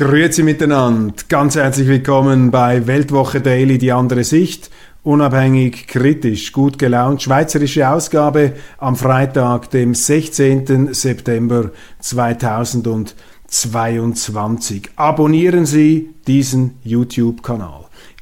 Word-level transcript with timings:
Grüezi 0.00 0.42
miteinander. 0.42 1.14
Ganz 1.28 1.54
herzlich 1.56 1.86
willkommen 1.86 2.50
bei 2.50 2.86
Weltwoche 2.86 3.42
Daily, 3.42 3.76
die 3.76 3.92
andere 3.92 4.24
Sicht. 4.24 4.70
Unabhängig, 5.02 5.88
kritisch, 5.88 6.52
gut 6.52 6.78
gelaunt. 6.78 7.20
Schweizerische 7.20 7.86
Ausgabe 7.86 8.54
am 8.78 8.96
Freitag, 8.96 9.68
dem 9.68 9.94
16. 9.94 10.94
September 10.94 11.72
2022. 11.98 14.88
Abonnieren 14.96 15.66
Sie 15.66 16.14
diesen 16.26 16.78
YouTube-Kanal. 16.82 17.79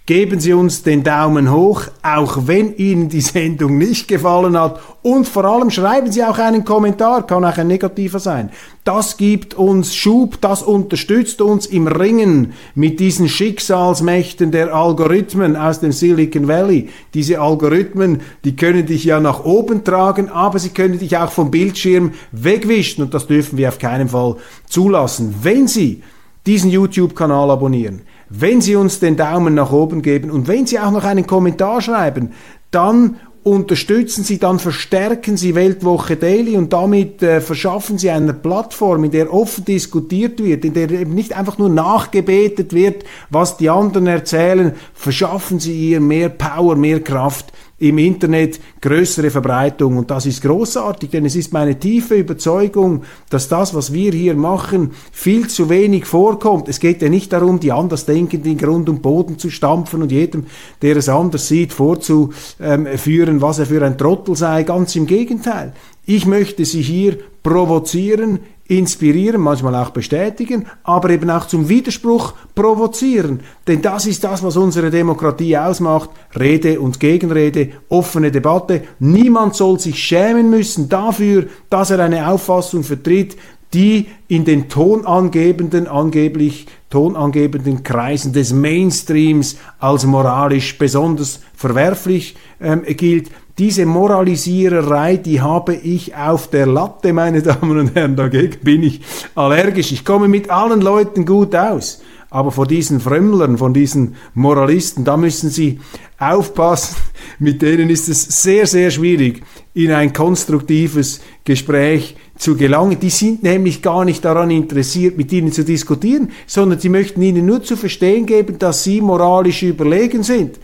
Geben 0.08 0.40
Sie 0.40 0.54
uns 0.54 0.82
den 0.82 1.02
Daumen 1.02 1.52
hoch, 1.52 1.82
auch 2.02 2.46
wenn 2.46 2.74
Ihnen 2.76 3.10
die 3.10 3.20
Sendung 3.20 3.76
nicht 3.76 4.08
gefallen 4.08 4.58
hat. 4.58 4.80
Und 5.02 5.28
vor 5.28 5.44
allem 5.44 5.68
schreiben 5.68 6.10
Sie 6.10 6.24
auch 6.24 6.38
einen 6.38 6.64
Kommentar, 6.64 7.26
kann 7.26 7.44
auch 7.44 7.58
ein 7.58 7.66
negativer 7.66 8.18
sein. 8.18 8.48
Das 8.84 9.18
gibt 9.18 9.52
uns 9.52 9.94
Schub, 9.94 10.40
das 10.40 10.62
unterstützt 10.62 11.42
uns 11.42 11.66
im 11.66 11.86
Ringen 11.86 12.54
mit 12.74 13.00
diesen 13.00 13.28
Schicksalsmächten 13.28 14.50
der 14.50 14.74
Algorithmen 14.74 15.56
aus 15.56 15.80
dem 15.80 15.92
Silicon 15.92 16.48
Valley. 16.48 16.88
Diese 17.12 17.42
Algorithmen, 17.42 18.22
die 18.46 18.56
können 18.56 18.86
dich 18.86 19.04
ja 19.04 19.20
nach 19.20 19.44
oben 19.44 19.84
tragen, 19.84 20.30
aber 20.30 20.58
sie 20.58 20.70
können 20.70 20.98
dich 20.98 21.18
auch 21.18 21.32
vom 21.32 21.50
Bildschirm 21.50 22.12
wegwischen 22.32 23.04
und 23.04 23.12
das 23.12 23.26
dürfen 23.26 23.58
wir 23.58 23.68
auf 23.68 23.78
keinen 23.78 24.08
Fall 24.08 24.36
zulassen. 24.70 25.34
Wenn 25.42 25.68
Sie 25.68 26.02
diesen 26.46 26.70
YouTube-Kanal 26.70 27.50
abonnieren, 27.50 28.00
wenn 28.30 28.60
Sie 28.60 28.76
uns 28.76 29.00
den 29.00 29.16
Daumen 29.16 29.54
nach 29.54 29.72
oben 29.72 30.02
geben 30.02 30.30
und 30.30 30.48
wenn 30.48 30.66
Sie 30.66 30.78
auch 30.78 30.90
noch 30.90 31.04
einen 31.04 31.26
Kommentar 31.26 31.80
schreiben, 31.80 32.32
dann 32.70 33.16
unterstützen 33.42 34.24
Sie, 34.24 34.38
dann 34.38 34.58
verstärken 34.58 35.36
Sie 35.36 35.54
Weltwoche 35.54 36.16
Daily 36.16 36.56
und 36.56 36.72
damit 36.72 37.22
äh, 37.22 37.40
verschaffen 37.40 37.96
Sie 37.96 38.10
eine 38.10 38.34
Plattform, 38.34 39.04
in 39.04 39.10
der 39.10 39.32
offen 39.32 39.64
diskutiert 39.64 40.42
wird, 40.42 40.64
in 40.64 40.74
der 40.74 40.90
eben 40.90 41.14
nicht 41.14 41.34
einfach 41.34 41.56
nur 41.58 41.70
nachgebetet 41.70 42.72
wird, 42.72 43.04
was 43.30 43.56
die 43.56 43.70
anderen 43.70 44.06
erzählen, 44.06 44.72
verschaffen 44.92 45.60
Sie 45.60 45.90
ihr 45.90 46.00
mehr 46.00 46.28
Power, 46.28 46.76
mehr 46.76 47.00
Kraft 47.00 47.52
im 47.80 47.98
Internet 47.98 48.60
größere 48.80 49.30
Verbreitung. 49.30 49.96
Und 49.96 50.10
das 50.10 50.26
ist 50.26 50.42
großartig, 50.42 51.10
denn 51.10 51.24
es 51.24 51.36
ist 51.36 51.52
meine 51.52 51.78
tiefe 51.78 52.16
Überzeugung, 52.16 53.02
dass 53.30 53.48
das, 53.48 53.74
was 53.74 53.92
wir 53.92 54.12
hier 54.12 54.34
machen, 54.34 54.90
viel 55.12 55.48
zu 55.48 55.68
wenig 55.68 56.04
vorkommt. 56.06 56.68
Es 56.68 56.80
geht 56.80 57.02
ja 57.02 57.08
nicht 57.08 57.32
darum, 57.32 57.60
die 57.60 57.72
Andersdenkenden 57.72 58.52
in 58.52 58.58
Grund 58.58 58.88
und 58.88 59.02
Boden 59.02 59.38
zu 59.38 59.50
stampfen 59.50 60.02
und 60.02 60.10
jedem, 60.10 60.46
der 60.82 60.96
es 60.96 61.08
anders 61.08 61.48
sieht, 61.48 61.72
vorzuführen, 61.72 63.40
was 63.40 63.58
er 63.60 63.66
für 63.66 63.84
ein 63.84 63.96
Trottel 63.96 64.36
sei. 64.36 64.64
Ganz 64.64 64.96
im 64.96 65.06
Gegenteil. 65.06 65.72
Ich 66.10 66.24
möchte 66.24 66.64
Sie 66.64 66.80
hier 66.80 67.18
provozieren, 67.42 68.38
inspirieren, 68.66 69.42
manchmal 69.42 69.74
auch 69.74 69.90
bestätigen, 69.90 70.64
aber 70.82 71.10
eben 71.10 71.28
auch 71.28 71.46
zum 71.46 71.68
Widerspruch 71.68 72.32
provozieren. 72.54 73.40
Denn 73.66 73.82
das 73.82 74.06
ist 74.06 74.24
das, 74.24 74.42
was 74.42 74.56
unsere 74.56 74.90
Demokratie 74.90 75.58
ausmacht. 75.58 76.08
Rede 76.40 76.80
und 76.80 76.98
Gegenrede, 76.98 77.72
offene 77.90 78.32
Debatte. 78.32 78.84
Niemand 79.00 79.54
soll 79.54 79.78
sich 79.80 80.02
schämen 80.02 80.48
müssen 80.48 80.88
dafür, 80.88 81.44
dass 81.68 81.90
er 81.90 81.98
eine 81.98 82.30
Auffassung 82.30 82.84
vertritt, 82.84 83.36
die 83.74 84.06
in 84.28 84.46
den 84.46 84.70
tonangebenden, 84.70 85.86
angeblich 85.88 86.68
tonangebenden 86.88 87.82
Kreisen 87.82 88.32
des 88.32 88.54
Mainstreams 88.54 89.58
als 89.78 90.06
moralisch 90.06 90.78
besonders 90.78 91.40
verwerflich 91.54 92.34
ähm, 92.62 92.82
gilt. 92.86 93.28
Diese 93.58 93.86
Moralisiererei, 93.86 95.16
die 95.16 95.40
habe 95.40 95.74
ich 95.74 96.14
auf 96.14 96.48
der 96.48 96.66
Latte, 96.66 97.12
meine 97.12 97.42
Damen 97.42 97.76
und 97.76 97.94
Herren, 97.96 98.14
dagegen 98.14 98.60
bin 98.62 98.84
ich 98.84 99.00
allergisch. 99.34 99.90
Ich 99.90 100.04
komme 100.04 100.28
mit 100.28 100.48
allen 100.48 100.80
Leuten 100.80 101.26
gut 101.26 101.56
aus. 101.56 102.00
Aber 102.30 102.52
vor 102.52 102.66
diesen 102.66 103.00
Frömmlern, 103.00 103.58
von 103.58 103.74
diesen 103.74 104.14
Moralisten, 104.34 105.04
da 105.04 105.16
müssen 105.16 105.50
Sie 105.50 105.80
aufpassen. 106.18 106.96
Mit 107.40 107.62
denen 107.62 107.90
ist 107.90 108.08
es 108.08 108.42
sehr, 108.42 108.66
sehr 108.66 108.92
schwierig, 108.92 109.42
in 109.74 109.90
ein 109.90 110.12
konstruktives 110.12 111.20
Gespräch 111.44 112.16
zu 112.36 112.56
gelangen. 112.56 113.00
Die 113.00 113.10
sind 113.10 113.42
nämlich 113.42 113.82
gar 113.82 114.04
nicht 114.04 114.24
daran 114.24 114.50
interessiert, 114.50 115.16
mit 115.16 115.32
ihnen 115.32 115.50
zu 115.50 115.64
diskutieren, 115.64 116.30
sondern 116.46 116.78
sie 116.78 116.90
möchten 116.90 117.22
ihnen 117.22 117.46
nur 117.46 117.62
zu 117.62 117.76
verstehen 117.76 118.26
geben, 118.26 118.58
dass 118.58 118.84
sie 118.84 119.00
moralisch 119.00 119.62
überlegen 119.62 120.22
sind. 120.22 120.58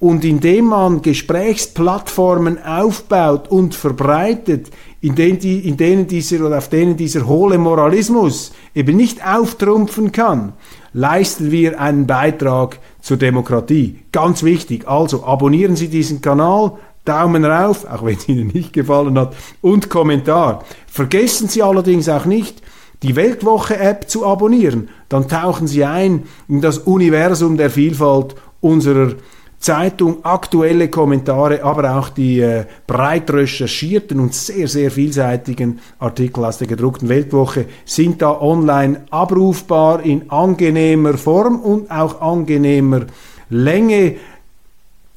Und 0.00 0.24
indem 0.24 0.64
man 0.64 1.02
Gesprächsplattformen 1.02 2.62
aufbaut 2.64 3.48
und 3.48 3.74
verbreitet, 3.74 4.70
in 5.02 5.14
denen, 5.14 5.38
die, 5.38 5.68
in 5.68 5.76
denen 5.76 6.06
dieser 6.06 6.44
oder 6.44 6.58
auf 6.58 6.68
denen 6.68 6.96
dieser 6.96 7.26
hohle 7.26 7.58
Moralismus 7.58 8.52
eben 8.74 8.96
nicht 8.96 9.24
auftrumpfen 9.24 10.10
kann, 10.10 10.54
leisten 10.94 11.50
wir 11.50 11.78
einen 11.78 12.06
Beitrag 12.06 12.78
zur 13.02 13.18
Demokratie. 13.18 13.98
Ganz 14.10 14.42
wichtig. 14.42 14.88
Also 14.88 15.24
abonnieren 15.24 15.76
Sie 15.76 15.88
diesen 15.88 16.22
Kanal, 16.22 16.72
Daumen 17.04 17.44
rauf, 17.44 17.86
auch 17.86 18.04
wenn 18.04 18.16
es 18.16 18.28
Ihnen 18.28 18.48
nicht 18.48 18.72
gefallen 18.72 19.18
hat, 19.18 19.34
und 19.60 19.90
Kommentar. 19.90 20.64
Vergessen 20.86 21.48
Sie 21.48 21.62
allerdings 21.62 22.08
auch 22.08 22.24
nicht, 22.24 22.62
die 23.02 23.16
Weltwoche-App 23.16 24.08
zu 24.08 24.26
abonnieren. 24.26 24.88
Dann 25.08 25.28
tauchen 25.28 25.66
Sie 25.66 25.84
ein 25.84 26.24
in 26.48 26.60
das 26.60 26.78
Universum 26.78 27.56
der 27.56 27.70
Vielfalt 27.70 28.34
unserer 28.60 29.12
Zeitung, 29.60 30.24
aktuelle 30.24 30.88
Kommentare, 30.88 31.62
aber 31.62 31.98
auch 31.98 32.08
die 32.08 32.40
äh, 32.40 32.64
breit 32.86 33.30
recherchierten 33.30 34.18
und 34.18 34.34
sehr, 34.34 34.66
sehr 34.68 34.90
vielseitigen 34.90 35.80
Artikel 35.98 36.46
aus 36.46 36.56
der 36.56 36.66
gedruckten 36.66 37.10
Weltwoche 37.10 37.66
sind 37.84 38.22
da 38.22 38.40
online 38.40 39.04
abrufbar 39.10 40.02
in 40.02 40.30
angenehmer 40.30 41.18
Form 41.18 41.60
und 41.60 41.90
auch 41.90 42.22
angenehmer 42.22 43.02
Länge. 43.50 44.16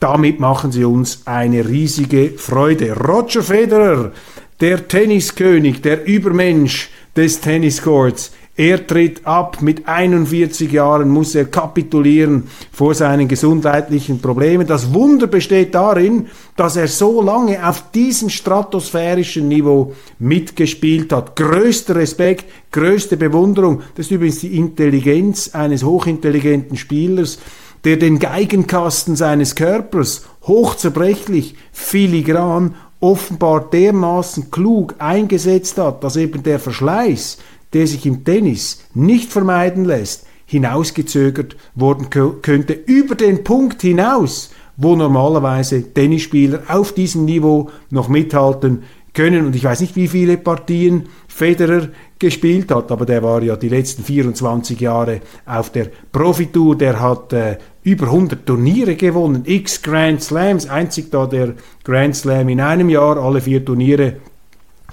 Damit 0.01 0.41
machen 0.41 0.73
sie 0.73 0.83
uns 0.83 1.21
eine 1.25 1.65
riesige 1.65 2.31
Freude. 2.31 2.97
Roger 2.97 3.43
Federer, 3.43 4.11
der 4.59 4.89
Tenniskönig, 4.89 5.81
der 5.81 6.05
Übermensch 6.05 6.89
des 7.15 7.39
Tenniscourts, 7.39 8.33
er 8.55 8.85
tritt 8.85 9.25
ab, 9.25 9.63
mit 9.63 9.87
41 9.87 10.71
Jahren 10.71 11.09
muss 11.09 11.33
er 11.33 11.45
kapitulieren 11.45 12.43
vor 12.71 12.93
seinen 12.93 13.27
gesundheitlichen 13.27 14.19
Problemen. 14.21 14.67
Das 14.67 14.93
Wunder 14.93 15.25
besteht 15.25 15.73
darin, 15.73 16.27
dass 16.55 16.75
er 16.75 16.87
so 16.87 17.23
lange 17.23 17.67
auf 17.67 17.89
diesem 17.91 18.29
stratosphärischen 18.29 19.47
Niveau 19.47 19.95
mitgespielt 20.19 21.11
hat. 21.13 21.35
Größter 21.35 21.95
Respekt, 21.95 22.45
größte 22.71 23.17
Bewunderung. 23.17 23.81
Das 23.95 24.05
ist 24.05 24.11
übrigens 24.11 24.41
die 24.41 24.55
Intelligenz 24.55 25.55
eines 25.55 25.83
hochintelligenten 25.83 26.77
Spielers, 26.77 27.39
der 27.85 27.97
den 27.97 28.19
Geigenkasten 28.19 29.15
seines 29.15 29.55
Körpers 29.55 30.25
hochzerbrechlich, 30.43 31.55
filigran, 31.71 32.75
offenbar 32.99 33.69
dermaßen 33.69 34.49
klug 34.49 34.95
eingesetzt 34.99 35.77
hat, 35.77 36.03
dass 36.03 36.15
eben 36.15 36.41
der 36.43 36.59
Verschleiß 36.59 37.37
der 37.73 37.87
sich 37.87 38.05
im 38.05 38.23
Tennis 38.23 38.83
nicht 38.93 39.31
vermeiden 39.31 39.85
lässt, 39.85 40.25
hinausgezögert 40.45 41.55
worden 41.75 42.09
könnte 42.09 42.73
über 42.73 43.15
den 43.15 43.43
Punkt 43.43 43.81
hinaus, 43.81 44.51
wo 44.77 44.95
normalerweise 44.95 45.93
Tennisspieler 45.93 46.63
auf 46.67 46.93
diesem 46.93 47.25
Niveau 47.25 47.69
noch 47.89 48.07
mithalten 48.07 48.83
können. 49.13 49.45
Und 49.45 49.55
ich 49.55 49.63
weiß 49.63 49.81
nicht, 49.81 49.95
wie 49.95 50.07
viele 50.07 50.37
Partien 50.37 51.07
Federer 51.27 51.89
gespielt 52.19 52.71
hat, 52.71 52.91
aber 52.91 53.05
der 53.05 53.23
war 53.23 53.41
ja 53.41 53.55
die 53.55 53.69
letzten 53.69 54.03
24 54.03 54.79
Jahre 54.79 55.21
auf 55.45 55.71
der 55.71 55.87
Profitour. 56.11 56.77
Der 56.77 56.99
hat 56.99 57.33
äh, 57.33 57.57
über 57.83 58.05
100 58.05 58.45
Turniere 58.45 58.95
gewonnen, 58.95 59.43
x 59.45 59.81
Grand 59.81 60.23
Slams, 60.23 60.67
einzig 60.67 61.11
da 61.11 61.25
der 61.25 61.53
Grand 61.83 62.15
Slam 62.15 62.49
in 62.49 62.61
einem 62.61 62.89
Jahr, 62.89 63.17
alle 63.17 63.41
vier 63.41 63.63
Turniere 63.63 64.17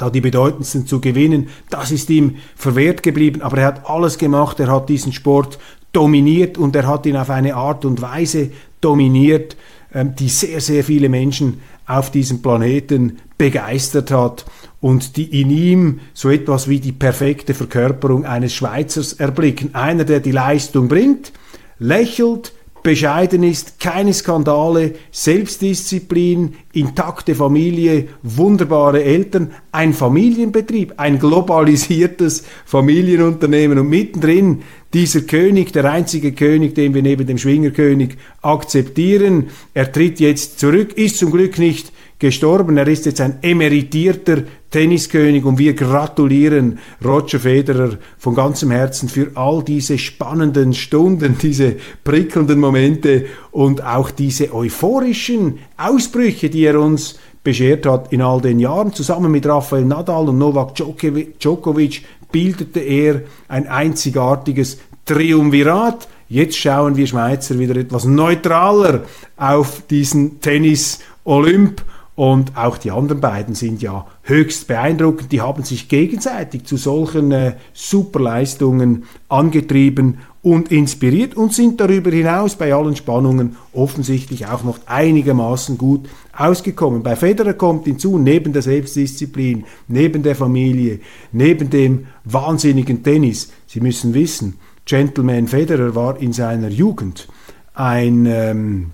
da 0.01 0.11
die 0.11 0.21
bedeutendsten 0.21 0.87
zu 0.87 1.01
gewinnen, 1.01 1.49
das 1.69 1.91
ist 1.91 2.11
ihm 2.11 2.37
verwehrt 2.57 3.03
geblieben, 3.03 3.43
aber 3.43 3.59
er 3.59 3.67
hat 3.67 3.89
alles 3.89 4.19
gemacht, 4.19 4.61
er 4.61 4.73
hat 4.73 4.89
diesen 4.89 5.13
Sport 5.13 5.59
dominiert 5.93 6.57
und 6.57 6.75
er 6.77 6.87
hat 6.87 7.07
ihn 7.07 7.17
auf 7.17 7.31
eine 7.31 7.55
Art 7.55 7.85
und 7.85 8.01
Weise 8.01 8.51
dominiert, 8.81 9.57
ähm, 9.93 10.15
die 10.15 10.29
sehr, 10.29 10.61
sehr 10.61 10.85
viele 10.85 11.09
Menschen 11.09 11.61
auf 11.87 12.11
diesem 12.11 12.41
Planeten 12.41 13.19
begeistert 13.37 14.11
hat 14.11 14.47
und 14.81 15.17
die 15.17 15.41
in 15.41 15.51
ihm 15.51 16.01
so 16.15 16.31
etwas 16.31 16.69
wie 16.69 16.79
die 16.79 16.93
perfekte 16.93 17.53
Verkörperung 17.53 18.25
eines 18.25 18.55
Schweizers 18.55 19.15
erblicken. 19.15 19.75
Einer, 19.75 20.05
der 20.05 20.21
die 20.21 20.31
Leistung 20.31 20.89
bringt, 20.89 21.33
lächelt, 21.79 22.53
bescheiden 22.83 23.43
ist, 23.43 23.81
keine 23.81 24.13
Skandale, 24.15 24.95
Selbstdisziplin, 25.11 26.55
intakte 26.73 27.35
Familie, 27.35 28.09
wunderbare 28.23 29.03
Eltern, 29.03 29.53
ein 29.73 29.93
Familienbetrieb, 29.93 30.95
ein 30.97 31.19
globalisiertes 31.19 32.45
Familienunternehmen 32.65 33.79
und 33.79 33.89
mittendrin 33.89 34.63
dieser 34.93 35.23
König, 35.23 35.73
der 35.73 35.85
einzige 35.91 36.33
König, 36.33 36.75
den 36.75 36.95
wir 36.95 37.03
neben 37.03 37.27
dem 37.27 37.39
Schwingerkönig 37.39 38.17
akzeptieren. 38.43 39.51
Er 39.75 39.93
tritt 39.93 40.19
jetzt 40.21 40.59
zurück, 40.59 40.95
ist 40.95 41.19
zum 41.19 41.31
Glück 41.31 41.59
nicht 41.59 41.93
gestorben. 42.21 42.77
Er 42.77 42.87
ist 42.87 43.07
jetzt 43.07 43.21
ein 43.21 43.39
emeritierter 43.43 44.43
Tenniskönig 44.71 45.45
und 45.45 45.59
wir 45.59 45.75
gratulieren 45.75 46.79
Roger 47.05 47.41
Federer 47.41 47.99
von 48.19 48.37
ganzem 48.37 48.71
Herzen 48.71 49.09
für 49.09 49.33
all 49.35 49.65
diese 49.65 49.99
spannenden 49.99 50.73
Stunden, 50.73 51.37
diese 51.43 51.77
prickelnden 52.05 52.61
Momente 52.61 53.25
und 53.51 53.83
auch 53.83 54.13
diese 54.13 54.55
euphorischen 54.55 55.59
Ausbrüche, 55.77 56.51
die 56.51 56.65
er 56.65 56.79
uns 56.79 57.19
beschert 57.43 57.87
hat 57.87 58.13
in 58.13 58.23
all 58.23 58.41
den 58.41 58.61
Jahren. 58.61 58.93
Zusammen 58.93 59.33
mit 59.33 59.47
Rafael 59.47 59.85
Nadal 59.85 60.29
und 60.29 60.39
Novak 60.39 60.75
Djokovic 60.75 62.05
bildete 62.31 62.81
er 62.81 63.23
ein 63.49 63.67
einzigartiges 63.67 64.79
Triumvirat. 65.07 66.07
Jetzt 66.29 66.59
schauen 66.59 66.97
wir 66.97 67.07
Schweizer 67.07 67.59
wieder 67.59 67.75
etwas 67.75 68.05
neutraler 68.05 69.05
auf 69.37 69.83
diesen 69.89 70.41
Tennis 70.41 71.01
Olymp 71.25 71.83
und 72.21 72.55
auch 72.55 72.77
die 72.77 72.91
anderen 72.91 73.23
beiden 73.23 73.55
sind 73.55 73.81
ja 73.81 74.07
höchst 74.25 74.67
beeindruckend. 74.67 75.33
Die 75.33 75.41
haben 75.41 75.63
sich 75.63 75.89
gegenseitig 75.89 76.65
zu 76.65 76.77
solchen 76.77 77.33
äh, 77.33 77.55
Superleistungen 77.73 79.05
angetrieben 79.31 80.19
und 80.43 80.71
inspiriert 80.71 81.35
und 81.35 81.55
sind 81.55 81.81
darüber 81.81 82.11
hinaus 82.11 82.57
bei 82.57 82.75
allen 82.75 82.95
Spannungen 82.95 83.57
offensichtlich 83.73 84.45
auch 84.45 84.65
noch 84.65 84.81
einigermaßen 84.85 85.79
gut 85.79 86.11
ausgekommen. 86.37 87.03
Bei 87.03 87.17
Federer 87.17 87.55
kommt 87.55 87.87
hinzu, 87.87 88.19
neben 88.19 88.53
der 88.53 88.61
Selbstdisziplin, 88.61 89.65
neben 89.89 90.23
der 90.23 90.37
Familie, 90.37 91.01
neben 91.33 91.71
dem 91.71 92.09
wahnsinnigen 92.25 93.03
Tennis, 93.03 93.51
Sie 93.67 93.81
müssen 93.81 94.13
wissen, 94.13 94.59
Gentleman 94.85 95.49
Federer 95.49 95.95
war 95.95 96.21
in 96.21 96.35
seiner 96.35 96.69
Jugend 96.69 97.29
ein 97.73 98.27
ähm, 98.27 98.91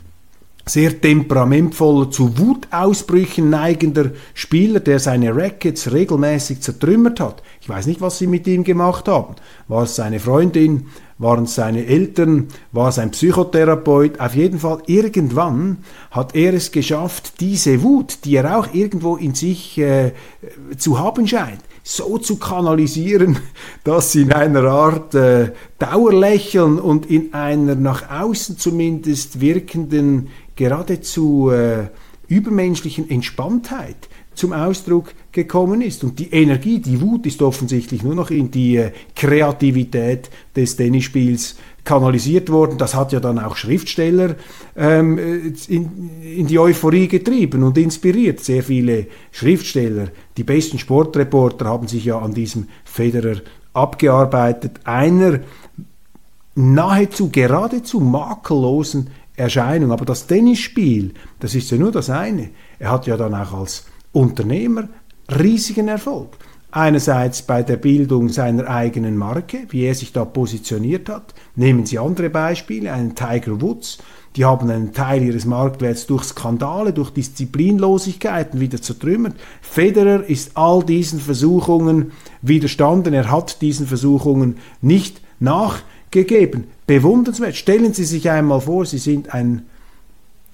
sehr 0.69 1.01
temperamentvoller, 1.01 2.11
zu 2.11 2.39
Wutausbrüchen 2.39 3.49
neigender 3.49 4.11
Spieler, 4.35 4.81
der 4.81 4.99
seine 4.99 5.35
Rackets 5.35 5.93
regelmäßig 5.93 6.61
zertrümmert 6.61 7.21
hat. 7.21 7.43
Ich 7.61 7.69
weiß 7.69 7.87
nicht, 7.87 8.01
was 8.01 8.19
sie 8.19 8.27
mit 8.27 8.49
ihm 8.49 8.65
gemacht 8.65 9.07
haben. 9.07 9.37
War 9.69 9.85
es 9.85 9.95
seine 9.95 10.19
Freundin? 10.19 10.89
Waren 11.19 11.45
es 11.45 11.55
seine 11.55 11.87
Eltern? 11.87 12.49
War 12.73 12.89
es 12.89 12.99
ein 12.99 13.13
Psychotherapeut? 13.13 14.19
Auf 14.19 14.35
jeden 14.35 14.59
Fall, 14.59 14.83
irgendwann 14.87 15.79
hat 16.11 16.35
er 16.35 16.53
es 16.53 16.73
geschafft, 16.73 17.41
diese 17.41 17.83
Wut, 17.83 18.25
die 18.25 18.35
er 18.35 18.59
auch 18.59 18.75
irgendwo 18.75 19.17
in 19.17 19.35
sich 19.35 19.79
äh, 19.79 20.13
zu 20.77 20.99
haben 20.99 21.27
scheint, 21.29 21.63
so 21.85 22.19
zu 22.19 22.37
kanalisieren, 22.37 23.39
dass 23.85 24.13
sie 24.13 24.23
in 24.23 24.33
einer 24.33 24.65
Art 24.65 25.15
äh, 25.15 25.53
Dauerlächeln 25.79 26.81
und 26.81 27.07
in 27.07 27.33
einer 27.33 27.77
nach 27.77 28.11
außen 28.11 28.59
zumindest 28.59 29.41
wirkenden 29.41 30.29
geradezu 30.57 31.51
äh, 31.51 31.89
übermenschlichen 32.29 33.09
Entspanntheit 33.09 34.09
zum 34.35 34.53
Ausdruck 34.53 35.15
gekommen 35.33 35.81
ist. 35.81 36.05
Und 36.05 36.19
die 36.19 36.31
Energie, 36.31 36.79
die 36.79 37.01
Wut 37.01 37.27
ist 37.27 37.43
offensichtlich 37.43 38.03
nur 38.03 38.15
noch 38.15 38.31
in 38.31 38.51
die 38.51 38.77
äh, 38.77 38.91
Kreativität 39.15 40.31
des 40.55 40.77
Tennisspiels 40.77 41.57
kanalisiert 41.85 42.51
worden. 42.51 42.77
Das 42.79 42.95
hat 42.95 43.13
ja 43.13 43.21
dann 43.21 43.39
auch 43.39 43.57
Schriftsteller 43.57 44.37
ähm, 44.77 45.19
äh, 45.19 45.53
in, 45.69 46.11
in, 46.23 46.47
die 46.47 46.59
Euphorie 46.59 47.09
getrieben 47.09 47.63
und 47.63 47.79
inspiriert. 47.79 48.41
Sehr 48.41 48.63
viele 48.63 49.07
Schriftsteller, 49.33 50.09
die 50.37 50.45
besten 50.45 50.79
Sportreporter 50.79 51.65
haben 51.65 51.89
sich 51.89 52.05
ja 52.05 52.19
an 52.19 52.35
diesem 52.35 52.69
Federer 52.85 53.41
abgearbeitet. 53.73 54.81
Einer 54.85 55.41
nahezu 56.55 57.31
geradezu 57.31 58.01
makellosen 58.01 59.11
Erscheinung. 59.37 59.93
Aber 59.93 60.05
das 60.05 60.27
Tennisspiel, 60.27 61.13
das 61.41 61.55
ist 61.55 61.71
ja 61.71 61.79
nur 61.79 61.93
das 61.93 62.11
eine. 62.11 62.51
Er 62.79 62.91
hat 62.91 63.07
ja 63.07 63.17
dann 63.17 63.35
auch 63.35 63.53
als 63.53 63.87
Unternehmer 64.13 64.89
riesigen 65.39 65.89
Erfolg. 65.89 66.37
Einerseits 66.71 67.43
bei 67.43 67.63
der 67.63 67.77
Bildung 67.77 68.29
seiner 68.29 68.69
eigenen 68.69 69.17
Marke, 69.17 69.67
wie 69.71 69.85
er 69.85 69.95
sich 69.95 70.13
da 70.13 70.25
positioniert 70.25 71.09
hat. 71.09 71.35
Nehmen 71.55 71.87
Sie 71.87 71.99
andere 71.99 72.29
Beispiele, 72.29 72.93
einen 72.93 73.15
Tiger 73.15 73.63
Woods. 73.63 73.99
Die 74.35 74.45
haben 74.45 74.69
einen 74.69 74.93
Teil 74.93 75.23
ihres 75.23 75.47
Marktwerts 75.47 76.07
durch 76.07 76.25
Skandale, 76.25 76.93
durch 76.93 77.11
Disziplinlosigkeiten 77.11 78.61
wieder 78.61 78.83
zertrümmert. 78.83 79.35
Federer 79.63 80.25
ist 80.25 80.51
all 80.55 80.85
diesen 80.85 81.21
Versuchungen 81.21 82.13
widerstanden. 82.43 83.15
Er 83.15 83.31
hat 83.31 83.63
diesen 83.63 83.87
Versuchungen 83.87 84.59
nicht 84.83 85.23
nachgegeben 85.41 85.96
bewundernswert. 86.87 87.57
Stellen 87.57 87.95
Sie 87.95 88.05
sich 88.05 88.31
einmal 88.31 88.61
vor, 88.61 88.87
Sie 88.87 88.99
sind 88.99 89.35
ein 89.35 89.67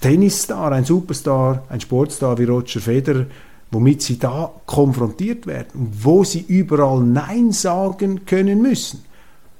Tennisstar, 0.01 0.73
ein 0.73 0.85
Superstar, 0.85 1.65
ein 1.69 1.81
Sportstar 1.81 2.39
wie 2.39 2.45
Roger 2.45 2.81
Federer, 2.81 3.27
womit 3.71 4.03
Sie 4.03 4.19
da 4.19 4.51
konfrontiert 4.67 5.47
werden, 5.47 5.93
wo 6.03 6.25
Sie 6.25 6.45
überall 6.47 7.01
Nein 7.03 7.53
sagen 7.53 8.27
können 8.27 8.61
müssen. 8.61 9.05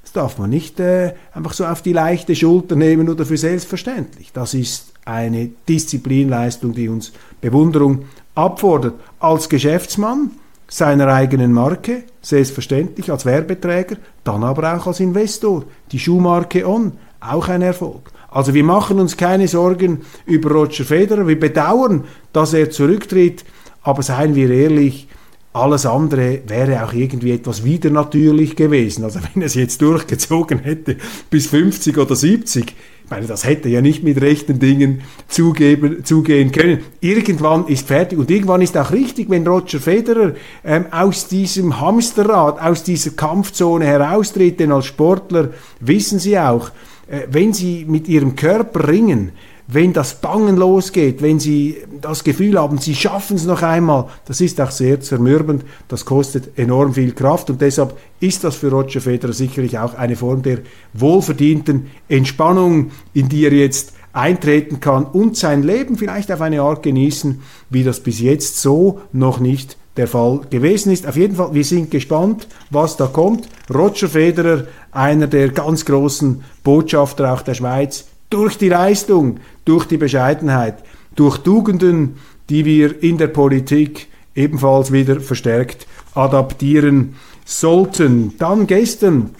Das 0.03 0.13
darf 0.13 0.39
man 0.39 0.51
nicht 0.51 0.81
äh, 0.81 1.15
einfach 1.33 1.53
so 1.53 1.65
auf 1.65 1.81
die 1.81 1.93
leichte 1.93 2.35
Schulter 2.35 2.77
nehmen 2.77 3.09
oder 3.09 3.25
für 3.25 3.37
selbstverständlich. 3.37 4.33
Das 4.33 4.53
ist 4.53 4.93
eine 5.05 5.51
Disziplinleistung, 5.69 6.75
die 6.75 6.89
uns 6.89 7.13
Bewunderung 7.41 8.07
abfordert. 8.35 8.95
Als 9.21 9.49
Geschäftsmann 9.49 10.33
seiner 10.73 11.09
eigenen 11.09 11.53
Marke, 11.53 12.05
selbstverständlich 12.23 13.13
als 13.13 13.27
Werbeträger, 13.27 13.97
dann 14.25 14.43
aber 14.43 14.75
auch 14.75 14.87
als 14.87 15.01
Investor. 15.01 15.65
Die 15.93 15.99
Schuhmarke 15.99 16.67
On, 16.67 16.93
auch 17.21 17.49
ein 17.49 17.61
Erfolg. 17.61 18.11
Also 18.31 18.55
wir 18.55 18.65
machen 18.65 18.99
uns 18.99 19.19
keine 19.19 19.49
Sorgen 19.49 20.01
über 20.25 20.51
Roger 20.51 20.85
Federer, 20.85 21.29
wir 21.29 21.39
bedauern, 21.39 22.05
dass 22.33 22.55
er 22.55 22.71
zurücktritt, 22.71 23.45
aber 23.83 24.03
seien 24.03 24.35
wir 24.35 24.49
ehrlich, 24.49 25.09
alles 25.53 25.85
andere 25.85 26.41
wäre 26.47 26.83
auch 26.83 26.95
irgendwie 26.95 27.33
etwas 27.33 27.65
wieder 27.65 27.91
natürlich 27.91 28.57
gewesen. 28.57 29.05
Also 29.05 29.21
wenn 29.21 29.43
er 29.43 29.49
es 29.49 29.55
jetzt 29.55 29.83
durchgezogen 29.83 30.61
hätte 30.61 30.97
bis 31.29 31.49
50 31.49 31.99
oder 31.99 32.17
70, 32.17 32.75
meine, 33.13 33.27
das 33.27 33.45
hätte 33.45 33.69
ja 33.69 33.83
nicht 33.83 34.03
mit 34.03 34.21
rechten 34.23 34.59
Dingen 34.59 35.03
zugeben, 35.29 36.03
zugehen 36.03 36.51
können. 36.51 36.81
Irgendwann 37.01 37.67
ist 37.69 37.87
fertig 37.87 38.19
und 38.19 38.31
irgendwann 38.31 38.63
ist 38.63 38.77
auch 38.79 38.91
richtig, 38.91 39.29
wenn 39.29 39.47
Roger 39.47 39.81
Federer 39.81 40.33
ähm, 40.65 40.87
aus 40.91 41.29
diesem 41.29 41.79
Hamsterrad, 41.79 42.61
aus 42.61 42.85
dieser 42.85 43.11
Kampfzone 43.11 43.85
heraustritt, 43.85 44.61
denn 44.61 44.73
als 44.73 44.87
Sportler 44.87 45.51
wissen 45.81 46.19
sie 46.19 46.39
auch, 46.39 46.71
äh, 47.07 47.27
wenn 47.31 47.53
sie 47.53 47.85
mit 47.87 48.09
ihrem 48.09 48.35
Körper 48.35 48.89
ringen, 48.89 49.33
wenn 49.73 49.93
das 49.93 50.21
Bangen 50.21 50.57
losgeht, 50.57 51.23
wenn 51.23 51.41
Sie 51.41 51.79
das 52.01 52.25
Gefühl 52.25 52.59
haben, 52.59 52.79
Sie 52.79 52.95
schaffen 52.95 53.37
es 53.37 53.45
noch 53.45 53.63
einmal, 53.63 54.07
das 54.27 54.41
ist 54.41 54.61
auch 54.61 54.71
sehr 54.71 55.01
zermürbend, 55.01 55.65
das 55.89 56.05
kostet 56.05 56.59
enorm 56.59 56.95
viel 56.95 57.13
Kraft 57.13 57.51
und 57.51 57.61
deshalb 57.61 57.97
ist 58.21 58.45
das 58.45 58.57
für 58.57 58.71
Roger 58.71 59.01
Federer 59.01 59.33
sicherlich 59.33 59.79
auch 59.79 59.95
eine 59.95 60.17
Form 60.17 60.43
der 60.43 60.59
wohlverdienten 60.93 61.87
Entspannung, 62.09 62.91
in 63.15 63.29
die 63.29 63.45
er 63.45 63.53
jetzt 63.53 63.93
eintreten 64.13 64.81
kann 64.81 65.05
und 65.05 65.37
sein 65.37 65.63
Leben 65.63 65.97
vielleicht 65.97 66.31
auf 66.31 66.41
eine 66.41 66.63
Art 66.63 66.83
genießen, 66.83 67.41
wie 67.71 67.85
das 67.85 68.01
bis 68.01 68.21
jetzt 68.21 68.61
so 68.61 69.01
noch 69.13 69.41
nicht 69.41 69.77
der 69.97 70.09
Fall 70.09 70.41
gewesen 70.51 70.93
ist. 70.93 71.07
Auf 71.07 71.17
jeden 71.17 71.37
Fall, 71.37 71.55
wir 71.55 71.65
sind 71.65 71.91
gespannt, 71.91 72.47
was 72.71 72.97
da 72.97 73.07
kommt. 73.07 73.49
Roger 73.73 74.09
Federer, 74.09 74.65
einer 74.91 75.27
der 75.27 75.51
ganz 75.51 75.85
großen 75.85 76.45
Botschafter 76.63 77.33
auch 77.33 77.43
der 77.43 77.55
Schweiz, 77.55 78.07
durch 78.33 78.57
die 78.57 78.69
Leistung, 78.69 79.41
durch 79.65 79.87
die 79.87 79.97
Bescheidenheit, 79.99 80.83
durch 81.15 81.39
Tugenden, 81.39 82.17
die 82.49 82.65
wir 82.65 83.03
in 83.03 83.19
der 83.19 83.29
Politik 83.29 84.09
ebenfalls 84.35 84.93
wieder 84.93 85.21
verstärkt 85.21 85.87
adaptieren 86.15 87.15
sollten. 87.45 88.37
Dann 88.39 88.67
gestern 88.67 89.31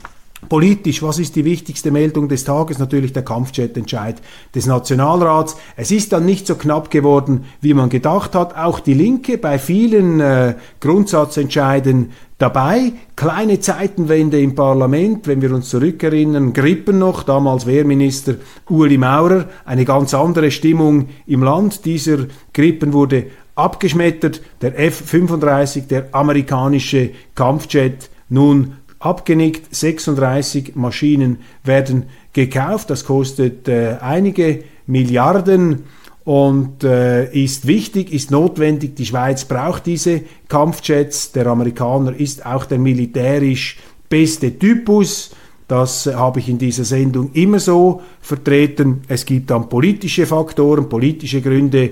Politisch, 0.49 1.03
was 1.03 1.19
ist 1.19 1.37
die 1.37 1.45
wichtigste 1.45 1.91
Meldung 1.91 2.29
des 2.29 2.45
Tages? 2.45 2.79
Natürlich 2.79 3.13
der 3.13 3.23
Kampfjet-Entscheid 3.23 4.17
des 4.55 4.67
Nationalrats. 4.67 5.57
Es 5.77 5.91
ist 5.91 6.13
dann 6.13 6.27
nicht 6.27 6.47
so 6.47 6.57
knapp 6.57 6.91
geworden, 6.91 7.45
wie 7.61 7.75
man 7.75 7.89
gedacht 7.89 8.35
hat. 8.35 8.57
Auch 8.57 8.81
die 8.81 8.95
Linke 8.95 9.39
bei 9.39 9.59
vielen 9.59 10.21
äh, 10.21 10.55
Grundsatzentscheiden 10.81 12.11
dabei. 12.39 12.93
Kleine 13.15 13.61
Zeitenwende 13.61 14.41
im 14.41 14.55
Parlament, 14.55 15.27
wenn 15.29 15.41
wir 15.41 15.55
uns 15.55 15.71
zurückerinnern, 15.71 16.53
Grippen 16.53 16.99
noch, 16.99 17.23
damals 17.23 17.67
Wehrminister 17.67 18.35
Uli 18.69 18.99
Maurer, 18.99 19.49
eine 19.65 19.85
ganz 19.85 20.13
andere 20.13 20.51
Stimmung 20.51 21.09
im 21.27 21.45
Land. 21.45 21.85
Dieser 21.85 22.27
Grippen 22.53 22.93
wurde 22.93 23.27
abgeschmettert. 23.55 24.43
Der 24.61 24.79
F-35, 24.79 25.87
der 25.87 26.09
amerikanische 26.13 27.11
Kampfjet, 27.35 28.11
nun 28.29 28.79
abgenickt. 29.05 29.75
36 29.75 30.77
Maschinen 30.77 31.39
werden 31.65 32.05
gekauft. 32.33 32.91
Das 32.91 33.05
kostet 33.05 33.69
äh, 33.69 33.97
einige 34.01 34.65
Milliarden 34.87 35.85
und 36.25 36.85
äh, 36.85 37.33
ist 37.33 37.67
wichtig, 37.67 38.13
ist 38.13 38.31
notwendig. 38.31 38.97
Die 38.97 39.07
Schweiz 39.07 39.45
braucht 39.45 39.87
diese 39.87 40.23
Kampfjets. 40.49 41.33
Der 41.33 41.47
Amerikaner 41.47 42.15
ist 42.15 42.47
auch 42.47 42.65
der 42.65 42.79
militärisch 42.79 43.79
beste 44.09 44.59
Typus. 44.59 45.31
Das 45.67 46.07
äh, 46.07 46.15
habe 46.15 46.41
ich 46.41 46.49
in 46.49 46.59
dieser 46.59 46.85
Sendung 46.85 47.31
immer 47.33 47.59
so 47.59 48.03
vertreten. 48.21 49.03
Es 49.09 49.27
gibt 49.27 49.51
dann 49.51 49.69
politische 49.69 50.27
Faktoren, 50.27 50.89
politische 50.89 51.41
Gründe, 51.41 51.91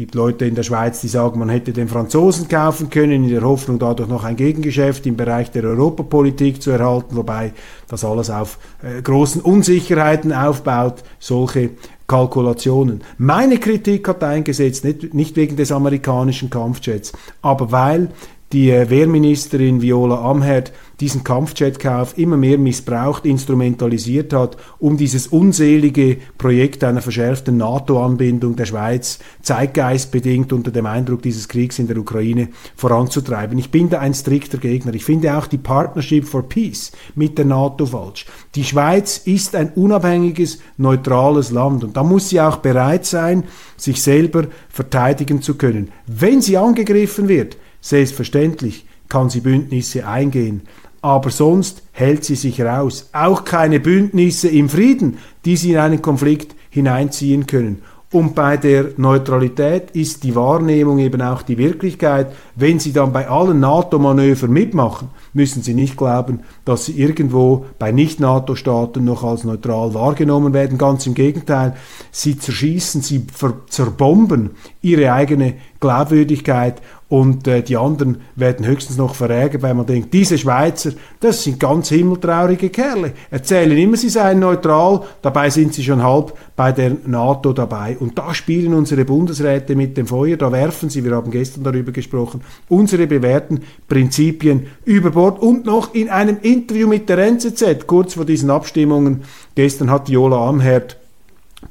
gibt 0.00 0.14
Leute 0.14 0.46
in 0.46 0.54
der 0.54 0.62
Schweiz, 0.62 1.02
die 1.02 1.08
sagen, 1.08 1.38
man 1.38 1.50
hätte 1.50 1.74
den 1.74 1.86
Franzosen 1.86 2.48
kaufen 2.48 2.88
können, 2.88 3.24
in 3.24 3.28
der 3.28 3.42
Hoffnung, 3.42 3.78
dadurch 3.78 4.08
noch 4.08 4.24
ein 4.24 4.34
Gegengeschäft 4.34 5.04
im 5.04 5.14
Bereich 5.14 5.50
der 5.50 5.64
Europapolitik 5.64 6.62
zu 6.62 6.70
erhalten, 6.70 7.16
wobei 7.16 7.52
das 7.86 8.02
alles 8.02 8.30
auf 8.30 8.56
äh, 8.82 9.02
großen 9.02 9.42
Unsicherheiten 9.42 10.32
aufbaut, 10.32 11.02
solche 11.18 11.72
Kalkulationen. 12.06 13.02
Meine 13.18 13.58
Kritik 13.58 14.08
hat 14.08 14.24
eingesetzt, 14.24 14.84
nicht, 14.84 15.12
nicht 15.12 15.36
wegen 15.36 15.56
des 15.56 15.70
amerikanischen 15.70 16.48
Kampfjets, 16.48 17.12
aber 17.42 17.70
weil 17.70 18.08
die 18.52 18.70
äh, 18.70 18.90
Wehrministerin 18.90 19.80
Viola 19.80 20.20
Amherd 20.28 20.72
diesen 20.98 21.24
Kampfjetkauf 21.24 22.18
immer 22.18 22.36
mehr 22.36 22.58
missbraucht, 22.58 23.24
instrumentalisiert 23.24 24.32
hat, 24.32 24.56
um 24.78 24.96
dieses 24.96 25.28
unselige 25.28 26.18
Projekt 26.36 26.84
einer 26.84 27.00
verschärften 27.00 27.56
NATO-Anbindung 27.56 28.54
der 28.56 28.66
Schweiz 28.66 29.18
zeitgeistbedingt 29.40 30.52
unter 30.52 30.70
dem 30.70 30.84
Eindruck 30.84 31.22
dieses 31.22 31.48
Kriegs 31.48 31.78
in 31.78 31.86
der 31.86 31.96
Ukraine 31.96 32.48
voranzutreiben. 32.76 33.56
Ich 33.56 33.70
bin 33.70 33.88
da 33.88 34.00
ein 34.00 34.12
strikter 34.12 34.58
Gegner. 34.58 34.92
Ich 34.92 35.04
finde 35.04 35.38
auch 35.38 35.46
die 35.46 35.58
Partnership 35.58 36.26
for 36.26 36.42
Peace 36.42 36.92
mit 37.14 37.38
der 37.38 37.46
NATO 37.46 37.86
falsch. 37.86 38.26
Die 38.54 38.64
Schweiz 38.64 39.18
ist 39.24 39.54
ein 39.54 39.70
unabhängiges, 39.70 40.58
neutrales 40.76 41.50
Land 41.50 41.82
und 41.82 41.96
da 41.96 42.02
muss 42.02 42.28
sie 42.28 42.40
auch 42.40 42.56
bereit 42.56 43.06
sein, 43.06 43.44
sich 43.76 44.02
selber 44.02 44.48
verteidigen 44.68 45.40
zu 45.40 45.54
können. 45.54 45.92
Wenn 46.06 46.42
sie 46.42 46.58
angegriffen 46.58 47.28
wird, 47.28 47.56
Selbstverständlich 47.80 48.86
kann 49.08 49.30
sie 49.30 49.40
Bündnisse 49.40 50.06
eingehen, 50.06 50.62
aber 51.02 51.30
sonst 51.30 51.82
hält 51.92 52.24
sie 52.24 52.36
sich 52.36 52.60
raus. 52.60 53.08
Auch 53.12 53.44
keine 53.44 53.80
Bündnisse 53.80 54.48
im 54.48 54.68
Frieden, 54.68 55.18
die 55.44 55.56
sie 55.56 55.72
in 55.72 55.78
einen 55.78 56.02
Konflikt 56.02 56.54
hineinziehen 56.70 57.46
können. 57.46 57.82
Und 58.12 58.34
bei 58.34 58.56
der 58.56 58.86
Neutralität 58.96 59.92
ist 59.92 60.24
die 60.24 60.34
Wahrnehmung 60.34 60.98
eben 60.98 61.22
auch 61.22 61.42
die 61.42 61.58
Wirklichkeit. 61.58 62.32
Wenn 62.56 62.80
Sie 62.80 62.92
dann 62.92 63.12
bei 63.12 63.28
allen 63.28 63.60
NATO-Manövern 63.60 64.50
mitmachen, 64.50 65.10
müssen 65.32 65.62
Sie 65.62 65.74
nicht 65.74 65.96
glauben, 65.96 66.40
dass 66.64 66.86
Sie 66.86 67.00
irgendwo 67.00 67.66
bei 67.78 67.92
Nicht-NATO-Staaten 67.92 69.04
noch 69.04 69.22
als 69.22 69.44
neutral 69.44 69.94
wahrgenommen 69.94 70.52
werden. 70.52 70.76
Ganz 70.76 71.06
im 71.06 71.14
Gegenteil, 71.14 71.76
Sie 72.10 72.36
zerschießen, 72.36 73.00
Sie 73.00 73.28
zerbomben 73.68 74.50
Ihre 74.82 75.12
eigene 75.12 75.54
Glaubwürdigkeit 75.78 76.82
und 77.10 77.48
äh, 77.48 77.60
die 77.60 77.76
anderen 77.76 78.18
werden 78.36 78.64
höchstens 78.64 78.96
noch 78.96 79.16
verärgert, 79.16 79.62
weil 79.62 79.74
man 79.74 79.84
denkt, 79.84 80.14
diese 80.14 80.38
Schweizer, 80.38 80.92
das 81.18 81.42
sind 81.42 81.58
ganz 81.58 81.88
himmeltraurige 81.88 82.70
Kerle, 82.70 83.12
erzählen 83.32 83.76
immer, 83.76 83.96
sie 83.96 84.08
seien 84.08 84.38
neutral, 84.38 85.02
dabei 85.20 85.50
sind 85.50 85.74
sie 85.74 85.82
schon 85.82 86.04
halb 86.04 86.32
bei 86.54 86.70
der 86.70 86.92
NATO 87.06 87.52
dabei. 87.52 87.96
Und 87.98 88.16
da 88.16 88.32
spielen 88.32 88.74
unsere 88.74 89.04
Bundesräte 89.04 89.74
mit 89.74 89.96
dem 89.96 90.06
Feuer, 90.06 90.36
da 90.36 90.52
werfen 90.52 90.88
sie, 90.88 91.04
wir 91.04 91.16
haben 91.16 91.32
gestern 91.32 91.64
darüber 91.64 91.90
gesprochen, 91.90 92.42
unsere 92.68 93.08
bewährten 93.08 93.64
Prinzipien 93.88 94.68
über 94.84 95.10
Bord. 95.10 95.42
Und 95.42 95.66
noch 95.66 95.92
in 95.94 96.10
einem 96.10 96.36
Interview 96.40 96.86
mit 96.86 97.08
der 97.08 97.18
NZZ, 97.18 97.88
kurz 97.88 98.14
vor 98.14 98.24
diesen 98.24 98.50
Abstimmungen, 98.50 99.24
gestern 99.56 99.90
hat 99.90 100.08
Jola 100.08 100.48
Amherd 100.48 100.96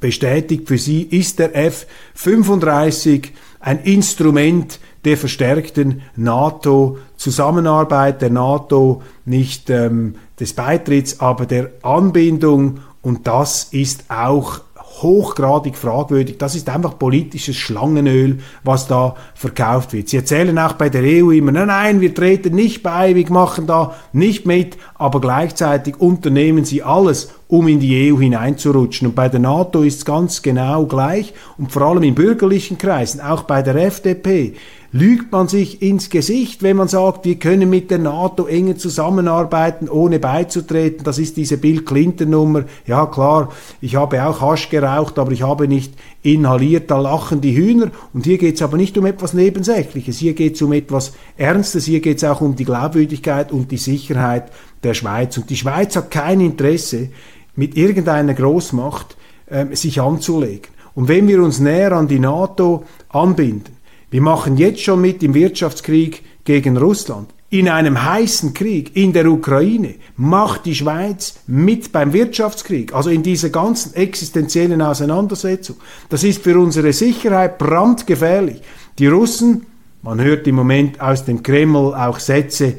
bestätigt, 0.00 0.68
für 0.68 0.76
sie 0.76 1.00
ist 1.00 1.38
der 1.38 1.56
F-35 1.56 3.28
ein 3.60 3.80
Instrument 3.80 4.80
der 5.04 5.16
verstärkten 5.16 6.02
NATO-Zusammenarbeit, 6.16 8.22
der 8.22 8.30
NATO 8.30 9.02
nicht 9.24 9.70
ähm, 9.70 10.16
des 10.38 10.54
Beitritts, 10.54 11.20
aber 11.20 11.46
der 11.46 11.70
Anbindung 11.82 12.80
und 13.02 13.26
das 13.26 13.64
ist 13.70 14.10
auch 14.10 14.60
hochgradig 15.02 15.76
fragwürdig. 15.76 16.38
Das 16.38 16.54
ist 16.54 16.68
einfach 16.68 16.98
politisches 16.98 17.56
Schlangenöl, 17.56 18.38
was 18.64 18.86
da 18.86 19.14
verkauft 19.34 19.92
wird. 19.92 20.08
Sie 20.08 20.16
erzählen 20.16 20.58
auch 20.58 20.74
bei 20.74 20.88
der 20.88 21.02
EU 21.02 21.30
immer, 21.30 21.52
nein, 21.52 21.68
nein, 21.68 22.00
wir 22.00 22.14
treten 22.14 22.54
nicht 22.54 22.82
bei, 22.82 23.14
wir 23.14 23.30
machen 23.30 23.66
da 23.66 23.94
nicht 24.12 24.46
mit, 24.46 24.76
aber 24.94 25.20
gleichzeitig 25.20 26.00
unternehmen 26.00 26.64
sie 26.64 26.82
alles, 26.82 27.32
um 27.48 27.68
in 27.68 27.80
die 27.80 28.12
EU 28.12 28.18
hineinzurutschen. 28.18 29.08
Und 29.08 29.14
bei 29.14 29.28
der 29.28 29.40
NATO 29.40 29.82
ist 29.82 29.98
es 29.98 30.04
ganz 30.04 30.42
genau 30.42 30.86
gleich 30.86 31.32
und 31.56 31.72
vor 31.72 31.82
allem 31.82 32.02
in 32.02 32.14
bürgerlichen 32.14 32.76
Kreisen, 32.76 33.20
auch 33.20 33.44
bei 33.44 33.62
der 33.62 33.76
FDP 33.76 34.54
lügt 34.92 35.30
man 35.30 35.46
sich 35.46 35.82
ins 35.82 36.10
Gesicht, 36.10 36.62
wenn 36.62 36.76
man 36.76 36.88
sagt, 36.88 37.24
wir 37.24 37.36
können 37.36 37.70
mit 37.70 37.90
der 37.90 37.98
NATO 37.98 38.46
enger 38.46 38.76
zusammenarbeiten, 38.76 39.88
ohne 39.88 40.18
beizutreten. 40.18 41.04
Das 41.04 41.18
ist 41.18 41.36
diese 41.36 41.58
Bill 41.58 41.82
Clinton-Nummer. 41.82 42.64
Ja 42.86 43.06
klar, 43.06 43.50
ich 43.80 43.94
habe 43.94 44.24
auch 44.24 44.40
Hasch 44.40 44.68
geraucht, 44.68 45.18
aber 45.18 45.30
ich 45.30 45.42
habe 45.42 45.68
nicht 45.68 45.94
inhaliert. 46.22 46.90
Da 46.90 46.98
lachen 46.98 47.40
die 47.40 47.56
Hühner. 47.56 47.92
Und 48.12 48.24
hier 48.24 48.38
geht 48.38 48.56
es 48.56 48.62
aber 48.62 48.76
nicht 48.76 48.98
um 48.98 49.06
etwas 49.06 49.32
Nebensächliches. 49.32 50.18
Hier 50.18 50.34
geht 50.34 50.56
es 50.56 50.62
um 50.62 50.72
etwas 50.72 51.12
Ernstes. 51.36 51.84
Hier 51.84 52.00
geht 52.00 52.16
es 52.16 52.24
auch 52.24 52.40
um 52.40 52.56
die 52.56 52.64
Glaubwürdigkeit 52.64 53.52
und 53.52 53.70
die 53.70 53.76
Sicherheit 53.76 54.50
der 54.82 54.94
Schweiz. 54.94 55.36
Und 55.38 55.50
die 55.50 55.56
Schweiz 55.56 55.94
hat 55.94 56.10
kein 56.10 56.40
Interesse, 56.40 57.10
mit 57.54 57.76
irgendeiner 57.76 58.34
Großmacht 58.34 59.16
äh, 59.46 59.66
sich 59.74 60.00
anzulegen. 60.00 60.68
Und 60.94 61.08
wenn 61.08 61.28
wir 61.28 61.42
uns 61.42 61.60
näher 61.60 61.92
an 61.92 62.08
die 62.08 62.18
NATO 62.18 62.84
anbinden, 63.08 63.79
wir 64.10 64.22
machen 64.22 64.56
jetzt 64.56 64.80
schon 64.80 65.00
mit 65.00 65.22
im 65.22 65.34
Wirtschaftskrieg 65.34 66.22
gegen 66.44 66.76
Russland. 66.76 67.30
In 67.52 67.68
einem 67.68 68.04
heißen 68.04 68.54
Krieg 68.54 68.96
in 68.96 69.12
der 69.12 69.26
Ukraine 69.26 69.96
macht 70.16 70.66
die 70.66 70.74
Schweiz 70.74 71.40
mit 71.48 71.90
beim 71.90 72.12
Wirtschaftskrieg, 72.12 72.94
also 72.94 73.10
in 73.10 73.24
dieser 73.24 73.50
ganzen 73.50 73.94
existenziellen 73.94 74.80
Auseinandersetzung. 74.80 75.76
Das 76.08 76.22
ist 76.22 76.42
für 76.42 76.58
unsere 76.58 76.92
Sicherheit 76.92 77.58
brandgefährlich. 77.58 78.62
Die 79.00 79.08
Russen, 79.08 79.66
man 80.02 80.20
hört 80.20 80.46
im 80.46 80.54
Moment 80.54 81.00
aus 81.00 81.24
dem 81.24 81.42
Kreml 81.42 81.94
auch 81.94 82.20
Sätze, 82.20 82.74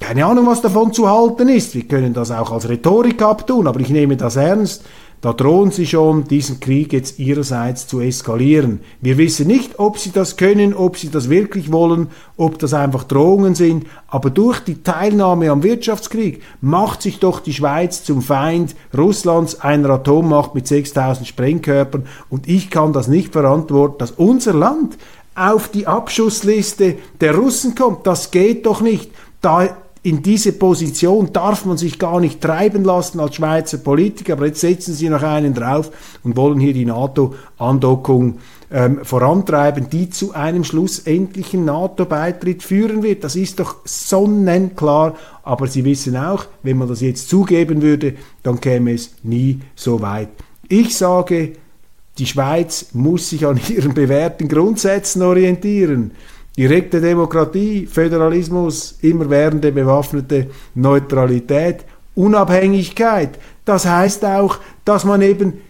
keine 0.00 0.26
Ahnung, 0.26 0.46
was 0.46 0.62
davon 0.62 0.92
zu 0.92 1.08
halten 1.08 1.48
ist. 1.48 1.74
Wir 1.74 1.84
können 1.84 2.12
das 2.12 2.30
auch 2.30 2.52
als 2.52 2.68
Rhetorik 2.68 3.20
abtun, 3.22 3.66
aber 3.66 3.80
ich 3.80 3.90
nehme 3.90 4.16
das 4.16 4.36
ernst. 4.36 4.84
Da 5.22 5.32
drohen 5.32 5.70
sie 5.70 5.86
schon, 5.86 6.24
diesen 6.24 6.60
Krieg 6.60 6.92
jetzt 6.92 7.18
ihrerseits 7.18 7.86
zu 7.86 8.00
eskalieren. 8.00 8.80
Wir 9.00 9.16
wissen 9.16 9.46
nicht, 9.46 9.78
ob 9.78 9.98
sie 9.98 10.12
das 10.12 10.36
können, 10.36 10.74
ob 10.74 10.98
sie 10.98 11.10
das 11.10 11.30
wirklich 11.30 11.72
wollen, 11.72 12.08
ob 12.36 12.58
das 12.58 12.74
einfach 12.74 13.04
Drohungen 13.04 13.54
sind, 13.54 13.86
aber 14.08 14.30
durch 14.30 14.60
die 14.60 14.82
Teilnahme 14.82 15.50
am 15.50 15.62
Wirtschaftskrieg 15.62 16.42
macht 16.60 17.00
sich 17.00 17.18
doch 17.18 17.40
die 17.40 17.54
Schweiz 17.54 18.04
zum 18.04 18.20
Feind 18.20 18.76
Russlands, 18.96 19.60
einer 19.60 19.90
Atommacht 19.90 20.54
mit 20.54 20.66
6000 20.66 21.26
Sprengkörpern 21.26 22.06
und 22.28 22.46
ich 22.46 22.70
kann 22.70 22.92
das 22.92 23.08
nicht 23.08 23.32
verantworten, 23.32 23.98
dass 23.98 24.10
unser 24.12 24.52
Land 24.52 24.98
auf 25.34 25.68
die 25.68 25.86
Abschussliste 25.86 26.96
der 27.20 27.36
Russen 27.36 27.74
kommt. 27.74 28.06
Das 28.06 28.30
geht 28.30 28.66
doch 28.66 28.80
nicht. 28.80 29.10
Da 29.40 29.76
in 30.06 30.22
diese 30.22 30.52
Position 30.52 31.32
darf 31.32 31.64
man 31.64 31.76
sich 31.76 31.98
gar 31.98 32.20
nicht 32.20 32.40
treiben 32.40 32.84
lassen 32.84 33.18
als 33.18 33.34
Schweizer 33.34 33.78
Politiker, 33.78 34.34
aber 34.34 34.46
jetzt 34.46 34.60
setzen 34.60 34.94
sie 34.94 35.08
noch 35.08 35.24
einen 35.24 35.52
drauf 35.52 35.90
und 36.22 36.36
wollen 36.36 36.60
hier 36.60 36.72
die 36.72 36.84
NATO-Andockung 36.84 38.38
ähm, 38.70 39.04
vorantreiben, 39.04 39.90
die 39.90 40.08
zu 40.08 40.32
einem 40.32 40.62
schlussendlichen 40.62 41.64
NATO-Beitritt 41.64 42.62
führen 42.62 43.02
wird. 43.02 43.24
Das 43.24 43.34
ist 43.34 43.58
doch 43.58 43.78
sonnenklar, 43.84 45.16
aber 45.42 45.66
Sie 45.66 45.84
wissen 45.84 46.16
auch, 46.16 46.44
wenn 46.62 46.78
man 46.78 46.86
das 46.86 47.00
jetzt 47.00 47.28
zugeben 47.28 47.82
würde, 47.82 48.14
dann 48.44 48.60
käme 48.60 48.92
es 48.92 49.10
nie 49.24 49.58
so 49.74 50.02
weit. 50.02 50.28
Ich 50.68 50.96
sage, 50.96 51.54
die 52.18 52.26
Schweiz 52.26 52.90
muss 52.92 53.30
sich 53.30 53.44
an 53.44 53.60
ihren 53.68 53.92
bewährten 53.94 54.46
Grundsätzen 54.46 55.22
orientieren. 55.22 56.12
Direkte 56.56 57.00
Demokratie, 57.00 57.86
Föderalismus, 57.86 58.98
immerwährende 59.02 59.72
bewaffnete 59.72 60.48
Neutralität 60.74 61.84
Unabhängigkeit. 62.14 63.38
Das 63.64 63.84
heißt 63.84 64.24
auch, 64.24 64.58
dass 64.84 65.04
man 65.04 65.20
eben 65.20 65.60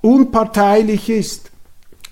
unparteilich 0.00 1.10
ist, 1.10 1.50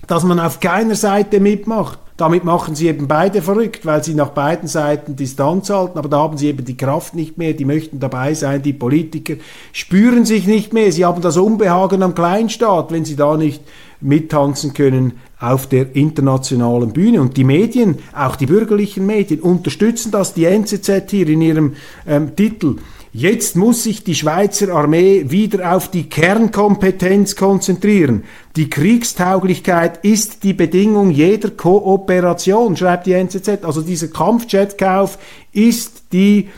dass 0.05 0.23
man 0.23 0.39
auf 0.39 0.59
keiner 0.59 0.95
Seite 0.95 1.39
mitmacht. 1.39 1.99
Damit 2.17 2.43
machen 2.43 2.73
sie 2.73 2.87
eben 2.87 3.07
beide 3.07 3.43
verrückt, 3.43 3.85
weil 3.85 4.03
sie 4.03 4.15
nach 4.15 4.29
beiden 4.29 4.67
Seiten 4.67 5.15
Distanz 5.15 5.69
halten, 5.69 5.99
aber 5.99 6.09
da 6.09 6.17
haben 6.17 6.37
sie 6.37 6.47
eben 6.47 6.65
die 6.65 6.75
Kraft 6.75 7.13
nicht 7.13 7.37
mehr, 7.37 7.53
die 7.53 7.63
möchten 7.63 7.99
dabei 7.99 8.33
sein, 8.33 8.63
die 8.63 8.73
Politiker 8.73 9.35
spüren 9.71 10.25
sich 10.25 10.47
nicht 10.47 10.73
mehr, 10.73 10.91
sie 10.91 11.05
haben 11.05 11.21
das 11.21 11.37
Unbehagen 11.37 12.01
am 12.01 12.15
Kleinstaat, 12.15 12.91
wenn 12.91 13.05
sie 13.05 13.15
da 13.15 13.37
nicht 13.37 13.61
mittanzen 14.01 14.73
können 14.73 15.13
auf 15.39 15.67
der 15.67 15.95
internationalen 15.95 16.91
Bühne. 16.91 17.21
Und 17.21 17.37
die 17.37 17.43
Medien, 17.43 17.99
auch 18.15 18.35
die 18.35 18.47
bürgerlichen 18.47 19.05
Medien, 19.05 19.41
unterstützen 19.41 20.11
das. 20.11 20.33
Die 20.33 20.45
NZZ 20.45 21.09
hier 21.09 21.27
in 21.27 21.41
ihrem 21.41 21.75
ähm, 22.07 22.35
Titel 22.35 22.77
Jetzt 23.13 23.55
muss 23.55 23.83
sich 23.83 24.03
die 24.03 24.15
Schweizer 24.15 24.73
Armee 24.73 25.25
wieder 25.29 25.75
auf 25.75 25.89
die 25.89 26.09
Kernkompetenz 26.09 27.35
konzentrieren. 27.35 28.25
Die 28.55 28.69
Kriegstauglichkeit 28.69 30.03
ist 30.03 30.43
die 30.43 30.53
Bedingung 30.53 31.09
jeder 31.09 31.49
Kooperation, 31.49 32.75
schreibt 32.75 33.07
die 33.07 33.13
NZZ. 33.13 33.63
Also 33.63 33.81
dieser 33.81 34.09
Kampfjetkauf 34.09 35.17
ist 35.53 36.03
die 36.11 36.49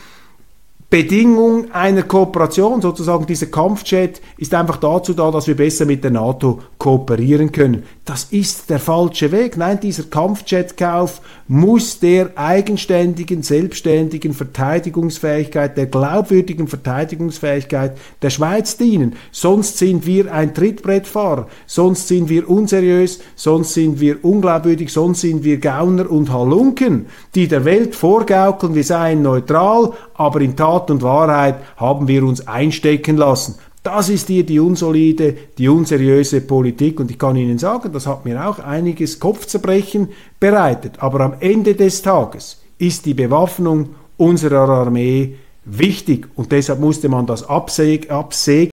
Bedingung 0.90 1.70
einer 1.70 2.02
Kooperation, 2.02 2.82
sozusagen 2.82 3.24
dieser 3.24 3.46
Kampfjet, 3.46 4.20
ist 4.38 4.52
einfach 4.52 4.76
dazu 4.76 5.14
da, 5.14 5.30
dass 5.30 5.46
wir 5.46 5.56
besser 5.56 5.86
mit 5.86 6.02
der 6.02 6.10
NATO 6.10 6.58
kooperieren 6.78 7.52
können. 7.52 7.84
Das 8.04 8.24
ist 8.24 8.70
der 8.70 8.80
falsche 8.80 9.30
Weg. 9.30 9.56
Nein, 9.56 9.78
dieser 9.78 10.02
Kampfjetkauf 10.02 11.20
muss 11.46 12.00
der 12.00 12.30
eigenständigen, 12.36 13.42
selbstständigen 13.44 14.34
Verteidigungsfähigkeit, 14.34 15.76
der 15.76 15.86
glaubwürdigen 15.86 16.66
Verteidigungsfähigkeit 16.66 17.96
der 18.22 18.30
Schweiz 18.30 18.76
dienen. 18.76 19.14
Sonst 19.30 19.78
sind 19.78 20.06
wir 20.06 20.32
ein 20.32 20.54
Trittbrettfahrer, 20.54 21.46
sonst 21.66 22.08
sind 22.08 22.28
wir 22.28 22.50
unseriös, 22.50 23.20
sonst 23.36 23.74
sind 23.74 24.00
wir 24.00 24.24
unglaubwürdig, 24.24 24.92
sonst 24.92 25.20
sind 25.20 25.44
wir 25.44 25.58
Gauner 25.58 26.10
und 26.10 26.32
Halunken, 26.32 27.06
die 27.36 27.46
der 27.46 27.64
Welt 27.64 27.94
vorgaukeln, 27.94 28.74
wir 28.74 28.84
seien 28.84 29.22
neutral, 29.22 29.92
aber 30.14 30.40
in 30.40 30.56
Tat 30.80 30.90
und 30.90 31.02
Wahrheit 31.02 31.56
haben 31.76 32.08
wir 32.08 32.24
uns 32.24 32.46
einstecken 32.46 33.16
lassen. 33.16 33.56
Das 33.82 34.08
ist 34.08 34.28
hier 34.28 34.44
die 34.44 34.60
unsolide, 34.60 35.36
die 35.56 35.68
unseriöse 35.68 36.40
Politik. 36.40 37.00
Und 37.00 37.10
ich 37.10 37.18
kann 37.18 37.36
Ihnen 37.36 37.58
sagen, 37.58 37.92
das 37.92 38.06
hat 38.06 38.24
mir 38.24 38.46
auch 38.46 38.58
einiges 38.58 39.20
Kopfzerbrechen 39.20 40.08
bereitet. 40.38 40.94
Aber 40.98 41.20
am 41.20 41.34
Ende 41.40 41.74
des 41.74 42.02
Tages 42.02 42.60
ist 42.78 43.06
die 43.06 43.14
Bewaffnung 43.14 43.94
unserer 44.16 44.68
Armee 44.68 45.36
wichtig. 45.64 46.28
Und 46.36 46.52
deshalb 46.52 46.80
musste 46.80 47.08
man 47.08 47.26
das 47.26 47.48
absägen. 47.48 48.10
Absäg 48.10 48.70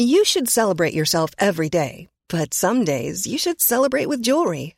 you 0.00 0.24
should 0.24 0.48
celebrate 0.48 0.94
yourself 0.94 1.30
every 1.38 1.68
day. 1.68 2.08
But 2.28 2.54
some 2.54 2.84
days 2.84 3.26
you 3.26 3.38
should 3.38 3.60
celebrate 3.60 4.08
with 4.08 4.22
jewelry. 4.22 4.77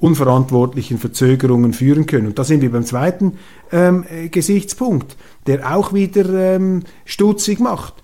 unverantwortlichen 0.00 0.98
Verzögerungen 0.98 1.72
führen 1.72 2.06
können. 2.06 2.28
Und 2.28 2.38
da 2.38 2.44
sind 2.44 2.62
wir 2.62 2.70
beim 2.70 2.84
zweiten 2.84 3.38
ähm, 3.72 4.04
Gesichtspunkt, 4.30 5.16
der 5.46 5.74
auch 5.76 5.92
wieder 5.92 6.54
ähm, 6.54 6.84
stutzig 7.04 7.58
macht. 7.58 7.94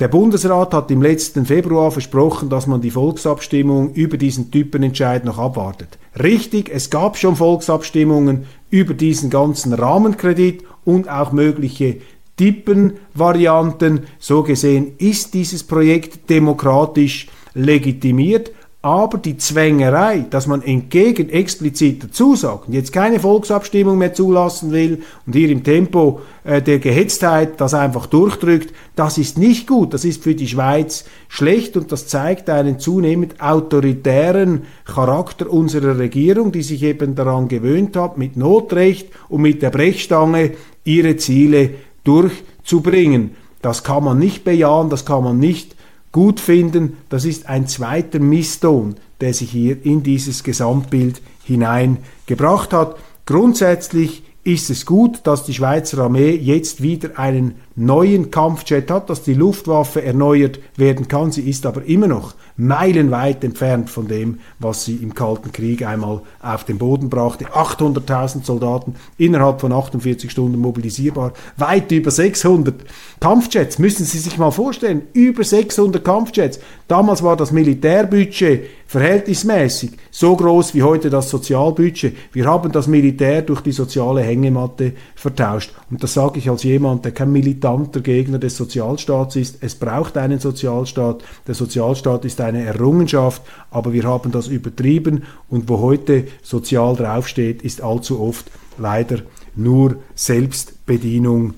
Der 0.00 0.08
Bundesrat 0.08 0.74
hat 0.74 0.90
im 0.90 1.02
letzten 1.02 1.46
Februar 1.46 1.92
versprochen, 1.92 2.48
dass 2.48 2.66
man 2.66 2.80
die 2.80 2.90
Volksabstimmung 2.90 3.92
über 3.94 4.16
diesen 4.16 4.50
Typenentscheid 4.50 5.24
noch 5.24 5.38
abwartet. 5.38 5.98
Richtig, 6.20 6.68
es 6.68 6.90
gab 6.90 7.16
schon 7.16 7.36
Volksabstimmungen 7.36 8.46
über 8.70 8.94
diesen 8.94 9.30
ganzen 9.30 9.72
Rahmenkredit 9.72 10.64
und 10.84 11.08
auch 11.08 11.30
mögliche 11.30 11.98
Typenvarianten. 12.36 14.00
So 14.18 14.42
gesehen 14.42 14.94
ist 14.98 15.32
dieses 15.32 15.62
Projekt 15.62 16.28
demokratisch 16.28 17.28
legitimiert, 17.54 18.50
aber 18.84 19.16
die 19.16 19.38
Zwängerei, 19.38 20.26
dass 20.28 20.46
man 20.46 20.60
entgegen 20.60 21.30
expliziter 21.30 22.12
Zusagen 22.12 22.74
jetzt 22.74 22.92
keine 22.92 23.18
Volksabstimmung 23.18 23.96
mehr 23.96 24.12
zulassen 24.12 24.72
will 24.72 25.02
und 25.26 25.34
hier 25.34 25.48
im 25.48 25.64
Tempo 25.64 26.20
äh, 26.44 26.60
der 26.60 26.80
Gehetztheit 26.80 27.58
das 27.62 27.72
einfach 27.72 28.04
durchdrückt, 28.04 28.74
das 28.94 29.16
ist 29.16 29.38
nicht 29.38 29.66
gut, 29.66 29.94
das 29.94 30.04
ist 30.04 30.22
für 30.22 30.34
die 30.34 30.48
Schweiz 30.48 31.06
schlecht 31.28 31.78
und 31.78 31.92
das 31.92 32.08
zeigt 32.08 32.50
einen 32.50 32.78
zunehmend 32.78 33.40
autoritären 33.40 34.64
Charakter 34.84 35.50
unserer 35.50 35.98
Regierung, 35.98 36.52
die 36.52 36.62
sich 36.62 36.82
eben 36.82 37.14
daran 37.14 37.48
gewöhnt 37.48 37.96
hat, 37.96 38.18
mit 38.18 38.36
Notrecht 38.36 39.08
und 39.30 39.40
mit 39.40 39.62
der 39.62 39.70
Brechstange 39.70 40.50
ihre 40.84 41.16
Ziele 41.16 41.70
durchzubringen. 42.04 43.30
Das 43.62 43.82
kann 43.82 44.04
man 44.04 44.18
nicht 44.18 44.44
bejahen, 44.44 44.90
das 44.90 45.06
kann 45.06 45.24
man 45.24 45.38
nicht 45.38 45.74
gut 46.14 46.38
finden. 46.38 46.96
Das 47.08 47.24
ist 47.24 47.48
ein 47.48 47.66
zweiter 47.66 48.20
Misston, 48.20 48.94
der 49.20 49.34
sich 49.34 49.50
hier 49.50 49.84
in 49.84 50.04
dieses 50.04 50.44
Gesamtbild 50.44 51.20
hineingebracht 51.42 52.72
hat. 52.72 52.96
Grundsätzlich 53.26 54.22
ist 54.44 54.70
es 54.70 54.86
gut, 54.86 55.20
dass 55.24 55.44
die 55.44 55.54
Schweizer 55.54 55.98
Armee 55.98 56.30
jetzt 56.30 56.82
wieder 56.82 57.18
einen 57.18 57.56
neuen 57.76 58.30
Kampfjet 58.30 58.90
hat, 58.90 59.10
dass 59.10 59.22
die 59.22 59.34
Luftwaffe 59.34 60.02
erneuert 60.02 60.60
werden 60.76 61.08
kann. 61.08 61.32
Sie 61.32 61.48
ist 61.48 61.66
aber 61.66 61.84
immer 61.84 62.06
noch 62.06 62.34
meilenweit 62.56 63.42
entfernt 63.42 63.90
von 63.90 64.06
dem, 64.06 64.38
was 64.60 64.84
sie 64.84 64.96
im 64.96 65.14
Kalten 65.14 65.50
Krieg 65.50 65.84
einmal 65.84 66.20
auf 66.40 66.64
den 66.64 66.78
Boden 66.78 67.10
brachte. 67.10 67.46
800.000 67.46 68.44
Soldaten 68.44 68.94
innerhalb 69.18 69.60
von 69.60 69.72
48 69.72 70.30
Stunden 70.30 70.60
mobilisierbar, 70.60 71.32
weit 71.56 71.90
über 71.90 72.12
600 72.12 72.76
Kampfjets. 73.20 73.78
Müssen 73.78 74.04
Sie 74.04 74.18
sich 74.18 74.38
mal 74.38 74.52
vorstellen, 74.52 75.02
über 75.12 75.42
600 75.42 76.04
Kampfjets. 76.04 76.60
Damals 76.86 77.22
war 77.22 77.36
das 77.36 77.50
Militärbudget 77.50 78.66
verhältnismäßig 78.86 79.92
so 80.10 80.36
groß 80.36 80.74
wie 80.74 80.84
heute 80.84 81.10
das 81.10 81.30
Sozialbudget. 81.30 82.14
Wir 82.32 82.44
haben 82.44 82.70
das 82.70 82.86
Militär 82.86 83.42
durch 83.42 83.60
die 83.60 83.72
soziale 83.72 84.22
Hängematte 84.22 84.92
vertauscht. 85.16 85.72
Und 85.90 86.02
das 86.04 86.14
sage 86.14 86.38
ich 86.38 86.48
als 86.48 86.62
jemand, 86.62 87.04
der 87.04 87.12
kein 87.12 87.32
militanter 87.64 88.00
Gegner 88.00 88.38
des 88.38 88.56
Sozialstaats 88.56 89.36
ist. 89.36 89.58
Es 89.60 89.74
braucht 89.74 90.16
einen 90.16 90.38
Sozialstaat. 90.38 91.24
Der 91.46 91.54
Sozialstaat 91.54 92.24
ist 92.24 92.40
eine 92.40 92.64
Errungenschaft, 92.64 93.42
aber 93.70 93.92
wir 93.92 94.04
haben 94.04 94.32
das 94.32 94.48
übertrieben 94.48 95.24
und 95.48 95.68
wo 95.68 95.80
heute 95.80 96.24
sozial 96.42 96.94
draufsteht, 96.94 97.62
ist 97.62 97.82
allzu 97.82 98.20
oft 98.20 98.50
leider 98.78 99.20
nur 99.56 99.96
Selbstbedienung 100.14 101.54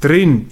drin. 0.00 0.48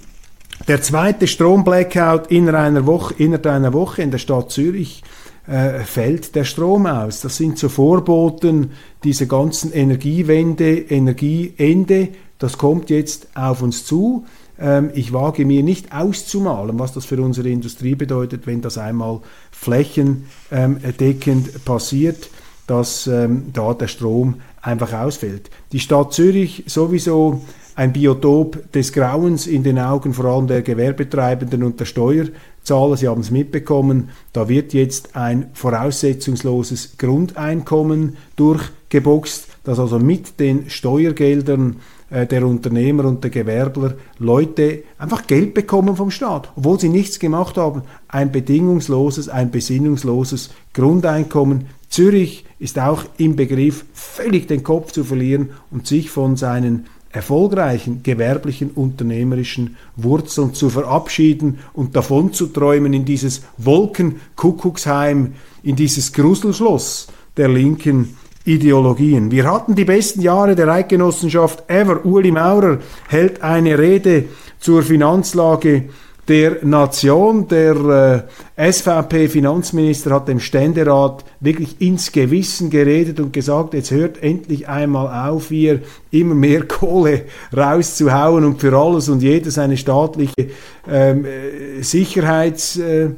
Der 0.67 0.81
zweite 0.81 1.27
Stromblackout 1.27 2.27
innerhalb 2.29 2.65
einer 2.65 2.85
Woche, 2.85 3.13
innerhalb 3.17 3.45
einer 3.45 3.73
Woche 3.73 4.01
in 4.01 4.11
der 4.11 4.17
Stadt 4.17 4.51
Zürich 4.51 5.03
äh, 5.47 5.79
fällt 5.79 6.35
der 6.35 6.43
Strom 6.43 6.85
aus. 6.85 7.21
Das 7.21 7.37
sind 7.37 7.57
so 7.59 7.69
Vorboten 7.69 8.71
dieser 9.03 9.27
ganzen 9.27 9.71
Energiewende, 9.71 10.79
Energieende. 10.79 12.09
Das 12.39 12.57
kommt 12.57 12.89
jetzt 12.89 13.27
auf 13.35 13.61
uns 13.61 13.85
zu. 13.85 14.25
Ähm, 14.59 14.91
ich 14.93 15.13
wage 15.13 15.45
mir 15.45 15.63
nicht 15.63 15.93
auszumalen, 15.93 16.77
was 16.79 16.93
das 16.93 17.05
für 17.05 17.21
unsere 17.21 17.49
Industrie 17.49 17.95
bedeutet, 17.95 18.47
wenn 18.47 18.61
das 18.61 18.77
einmal 18.77 19.21
flächendeckend 19.51 21.65
passiert, 21.65 22.29
dass 22.65 23.07
ähm, 23.07 23.47
da 23.53 23.73
der 23.73 23.87
Strom 23.87 24.35
einfach 24.61 24.93
ausfällt. 24.93 25.49
Die 25.71 25.79
Stadt 25.79 26.13
Zürich 26.13 26.63
sowieso 26.67 27.41
ein 27.75 27.93
Biotop 27.93 28.71
des 28.71 28.91
Grauens 28.91 29.45
in 29.45 29.63
den 29.63 29.77
Augen 29.77 30.13
vor 30.13 30.25
allem 30.25 30.47
der 30.47 30.63
Gewerbetreibenden 30.63 31.63
und 31.63 31.79
der 31.79 31.85
Steuerzahler. 31.85 32.97
Sie 32.97 33.07
haben 33.07 33.21
es 33.21 33.29
mitbekommen, 33.29 34.09
da 34.33 34.49
wird 34.49 34.73
jetzt 34.73 35.15
ein 35.15 35.51
voraussetzungsloses 35.53 36.97
Grundeinkommen 36.97 38.17
durchgeboxt, 38.35 39.47
das 39.63 39.79
also 39.79 39.99
mit 39.99 40.39
den 40.39 40.71
Steuergeldern 40.71 41.75
der 42.09 42.45
Unternehmer 42.45 43.05
und 43.05 43.23
der 43.23 43.31
Gewerbler 43.31 43.95
Leute 44.17 44.83
einfach 44.97 45.27
Geld 45.27 45.53
bekommen 45.53 45.95
vom 45.95 46.09
Staat, 46.09 46.49
obwohl 46.55 46.79
sie 46.79 46.89
nichts 46.89 47.19
gemacht 47.19 47.57
haben. 47.57 47.81
Ein 48.07 48.31
bedingungsloses, 48.31 49.27
ein 49.27 49.51
besinnungsloses 49.51 50.51
Grundeinkommen. 50.73 51.67
Zürich 51.89 52.45
ist 52.59 52.79
auch 52.79 53.03
im 53.17 53.35
Begriff, 53.35 53.85
völlig 53.93 54.47
den 54.47 54.63
Kopf 54.63 54.91
zu 54.91 55.03
verlieren 55.03 55.49
und 55.69 55.87
sich 55.87 56.09
von 56.09 56.37
seinen 56.37 56.85
erfolgreichen 57.11 58.03
gewerblichen 58.03 58.71
unternehmerischen 58.71 59.77
Wurzeln 59.95 60.53
zu 60.53 60.69
verabschieden 60.69 61.59
und 61.73 61.95
davon 61.95 62.33
zu 62.33 62.47
träumen 62.47 62.93
in 62.93 63.05
dieses 63.05 63.41
Wolkenkuckucksheim, 63.57 65.33
in 65.63 65.75
dieses 65.75 66.13
Gruselschloss 66.13 67.07
der 67.37 67.49
linken 67.49 68.17
Ideologien. 68.47 69.29
Wir 69.29 69.51
hatten 69.51 69.75
die 69.75 69.85
besten 69.85 70.21
Jahre 70.21 70.55
der 70.55 70.69
Eidgenossenschaft 70.69 71.69
ever. 71.69 72.05
Uli 72.05 72.31
Maurer 72.31 72.79
hält 73.09 73.41
eine 73.43 73.77
Rede 73.77 74.25
zur 74.59 74.83
Finanzlage 74.83 75.89
der 76.27 76.63
Nation. 76.63 77.47
Der 77.47 78.25
äh, 78.57 78.71
SVP-Finanzminister 78.71 80.11
hat 80.11 80.27
dem 80.27 80.39
Ständerat 80.39 81.25
wirklich 81.39 81.81
ins 81.81 82.11
Gewissen 82.11 82.69
geredet 82.69 83.19
und 83.19 83.33
gesagt, 83.33 83.73
jetzt 83.73 83.91
hört 83.91 84.23
endlich 84.23 84.67
einmal 84.67 85.29
auf, 85.29 85.49
hier 85.49 85.81
immer 86.11 86.35
mehr 86.35 86.63
Kohle 86.67 87.25
rauszuhauen 87.55 88.45
und 88.45 88.61
für 88.61 88.75
alles 88.77 89.09
und 89.09 89.21
jedes 89.21 89.57
eine 89.57 89.77
staatliche 89.77 90.47
ähm, 90.89 91.25
äh, 91.25 91.81
Sicherheits... 91.81 92.77
Äh, 92.77 93.09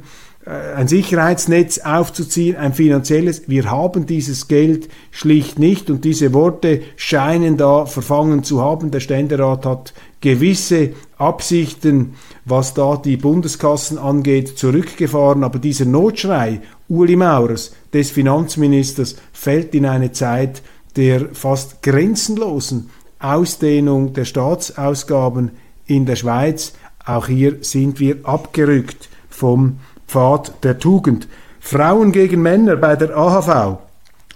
ein 0.50 0.88
Sicherheitsnetz 0.88 1.78
aufzuziehen, 1.78 2.56
ein 2.56 2.72
finanzielles. 2.74 3.42
Wir 3.46 3.70
haben 3.70 4.06
dieses 4.06 4.48
Geld 4.48 4.88
schlicht 5.12 5.58
nicht 5.58 5.90
und 5.90 6.04
diese 6.04 6.32
Worte 6.32 6.82
scheinen 6.96 7.56
da 7.56 7.86
verfangen 7.86 8.42
zu 8.42 8.60
haben. 8.60 8.90
Der 8.90 9.00
Ständerat 9.00 9.64
hat 9.64 9.94
gewisse 10.20 10.90
Absichten, 11.18 12.14
was 12.44 12.74
da 12.74 12.96
die 12.96 13.16
Bundeskassen 13.16 13.96
angeht, 13.96 14.58
zurückgefahren. 14.58 15.44
Aber 15.44 15.60
dieser 15.60 15.84
Notschrei 15.84 16.60
Uli 16.88 17.14
Maurers, 17.14 17.72
des 17.92 18.10
Finanzministers, 18.10 19.16
fällt 19.32 19.74
in 19.74 19.86
eine 19.86 20.10
Zeit 20.10 20.62
der 20.96 21.28
fast 21.32 21.82
grenzenlosen 21.82 22.90
Ausdehnung 23.20 24.14
der 24.14 24.24
Staatsausgaben 24.24 25.52
in 25.86 26.06
der 26.06 26.16
Schweiz. 26.16 26.72
Auch 27.04 27.28
hier 27.28 27.58
sind 27.60 28.00
wir 28.00 28.16
abgerückt 28.24 29.08
vom 29.28 29.78
Pfad 30.10 30.64
der 30.64 30.76
Tugend. 30.76 31.28
Frauen 31.60 32.10
gegen 32.10 32.42
Männer 32.42 32.74
bei 32.74 32.96
der 32.96 33.16
AHV. 33.16 33.78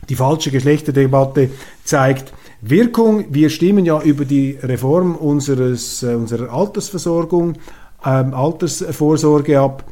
Die 0.09 0.15
falsche 0.15 0.53
Geschlechterdebatte 0.53 1.51
zeigt, 1.83 2.33
Wirkung, 2.61 3.25
wir 3.31 3.51
stimmen 3.51 3.85
ja 3.85 4.01
über 4.01 4.25
die 4.25 4.57
Reform 4.63 5.17
unseres, 5.17 6.03
äh, 6.05 6.15
unserer 6.15 6.53
Altersversorgung, 6.53 7.55
ähm, 8.07 8.35
Altersvorsorge 8.35 9.59
ab. 9.59 9.85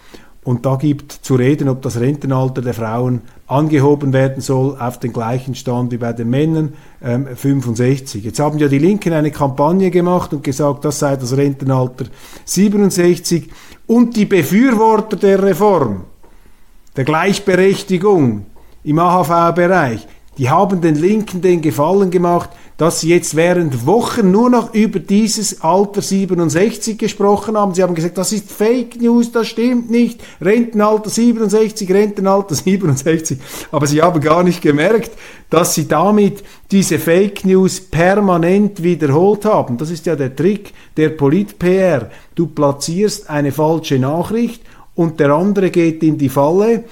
Und 0.44 0.66
da 0.66 0.74
gibt 0.74 1.12
zu 1.12 1.36
reden, 1.36 1.68
ob 1.68 1.82
das 1.82 2.00
Rentenalter 2.00 2.62
der 2.62 2.74
Frauen 2.74 3.20
angehoben 3.46 4.12
werden 4.12 4.40
soll 4.40 4.76
auf 4.76 4.98
den 4.98 5.12
gleichen 5.12 5.54
Stand 5.54 5.92
wie 5.92 5.98
bei 5.98 6.12
den 6.12 6.30
Männern, 6.30 6.74
ähm, 7.00 7.28
65. 7.32 8.24
Jetzt 8.24 8.40
haben 8.40 8.58
ja 8.58 8.66
die 8.66 8.78
Linken 8.78 9.12
eine 9.12 9.30
Kampagne 9.30 9.92
gemacht 9.92 10.32
und 10.32 10.42
gesagt, 10.42 10.84
das 10.84 10.98
sei 10.98 11.14
das 11.14 11.36
Rentenalter 11.36 12.06
67. 12.44 13.50
Und 13.86 14.16
die 14.16 14.24
Befürworter 14.24 15.16
der 15.16 15.40
Reform, 15.42 16.04
der 16.96 17.04
Gleichberechtigung 17.04 18.46
im 18.82 18.98
AHV-Bereich, 18.98 20.08
die 20.38 20.48
haben 20.48 20.80
den 20.80 20.94
Linken 20.94 21.42
den 21.42 21.60
Gefallen 21.60 22.10
gemacht, 22.10 22.50
dass 22.78 23.00
sie 23.00 23.10
jetzt 23.10 23.36
während 23.36 23.86
Wochen 23.86 24.30
nur 24.30 24.48
noch 24.48 24.72
über 24.72 24.98
dieses 24.98 25.60
Alter 25.60 26.00
67 26.00 26.96
gesprochen 26.98 27.56
haben. 27.56 27.74
Sie 27.74 27.82
haben 27.82 27.94
gesagt, 27.94 28.16
das 28.16 28.32
ist 28.32 28.50
Fake 28.50 29.00
News, 29.00 29.30
das 29.30 29.46
stimmt 29.48 29.90
nicht. 29.90 30.20
Rentenalter 30.40 31.10
67, 31.10 31.90
Rentenalter 31.92 32.54
67. 32.54 33.38
Aber 33.70 33.86
sie 33.86 34.00
haben 34.00 34.20
gar 34.22 34.42
nicht 34.42 34.62
gemerkt, 34.62 35.10
dass 35.50 35.74
sie 35.74 35.86
damit 35.86 36.42
diese 36.70 36.98
Fake 36.98 37.44
News 37.44 37.80
permanent 37.80 38.82
wiederholt 38.82 39.44
haben. 39.44 39.76
Das 39.76 39.90
ist 39.90 40.06
ja 40.06 40.16
der 40.16 40.34
Trick 40.34 40.72
der 40.96 41.10
Polit-PR. 41.10 42.10
Du 42.34 42.46
platzierst 42.46 43.28
eine 43.28 43.52
falsche 43.52 43.98
Nachricht 43.98 44.62
und 44.94 45.20
der 45.20 45.30
andere 45.30 45.70
geht 45.70 46.02
in 46.02 46.18
die 46.18 46.28
Falle 46.28 46.84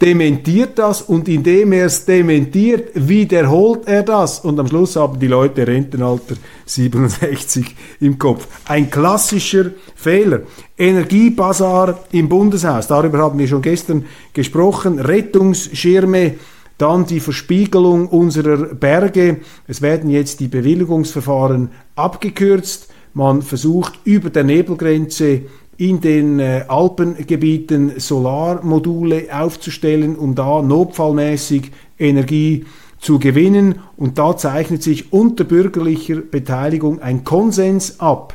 dementiert 0.00 0.78
das 0.78 1.02
und 1.02 1.28
indem 1.28 1.72
er 1.72 1.86
es 1.86 2.04
dementiert, 2.04 2.90
wiederholt 2.94 3.86
er 3.86 4.04
das 4.04 4.40
und 4.40 4.58
am 4.60 4.68
Schluss 4.68 4.94
haben 4.94 5.18
die 5.18 5.26
Leute 5.26 5.66
Rentenalter 5.66 6.36
67 6.66 7.74
im 8.00 8.18
Kopf. 8.18 8.46
Ein 8.66 8.90
klassischer 8.90 9.72
Fehler. 9.96 10.42
Energiebazar 10.76 11.98
im 12.12 12.28
Bundeshaus, 12.28 12.86
darüber 12.86 13.18
haben 13.18 13.38
wir 13.38 13.48
schon 13.48 13.62
gestern 13.62 14.04
gesprochen, 14.32 15.00
Rettungsschirme, 15.00 16.34
dann 16.76 17.06
die 17.06 17.18
Verspiegelung 17.18 18.06
unserer 18.06 18.74
Berge. 18.74 19.38
Es 19.66 19.82
werden 19.82 20.10
jetzt 20.10 20.38
die 20.38 20.46
Bewilligungsverfahren 20.46 21.70
abgekürzt. 21.96 22.88
Man 23.14 23.42
versucht 23.42 23.98
über 24.04 24.30
der 24.30 24.44
Nebelgrenze 24.44 25.42
in 25.78 26.00
den 26.00 26.40
äh, 26.40 26.64
Alpengebieten 26.66 27.98
Solarmodule 27.98 29.28
aufzustellen, 29.32 30.16
um 30.16 30.34
da 30.34 30.60
notfallmäßig 30.60 31.70
Energie 31.98 32.66
zu 33.00 33.20
gewinnen. 33.20 33.76
Und 33.96 34.18
da 34.18 34.36
zeichnet 34.36 34.82
sich 34.82 35.12
unter 35.12 35.44
bürgerlicher 35.44 36.16
Beteiligung 36.16 37.00
ein 37.00 37.22
Konsens 37.24 38.00
ab 38.00 38.34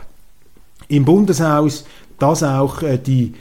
im 0.87 1.03
Bundeshaus, 1.03 1.85
dass 2.17 2.43
auch 2.43 2.81
äh, 2.81 2.97
die 2.97 3.33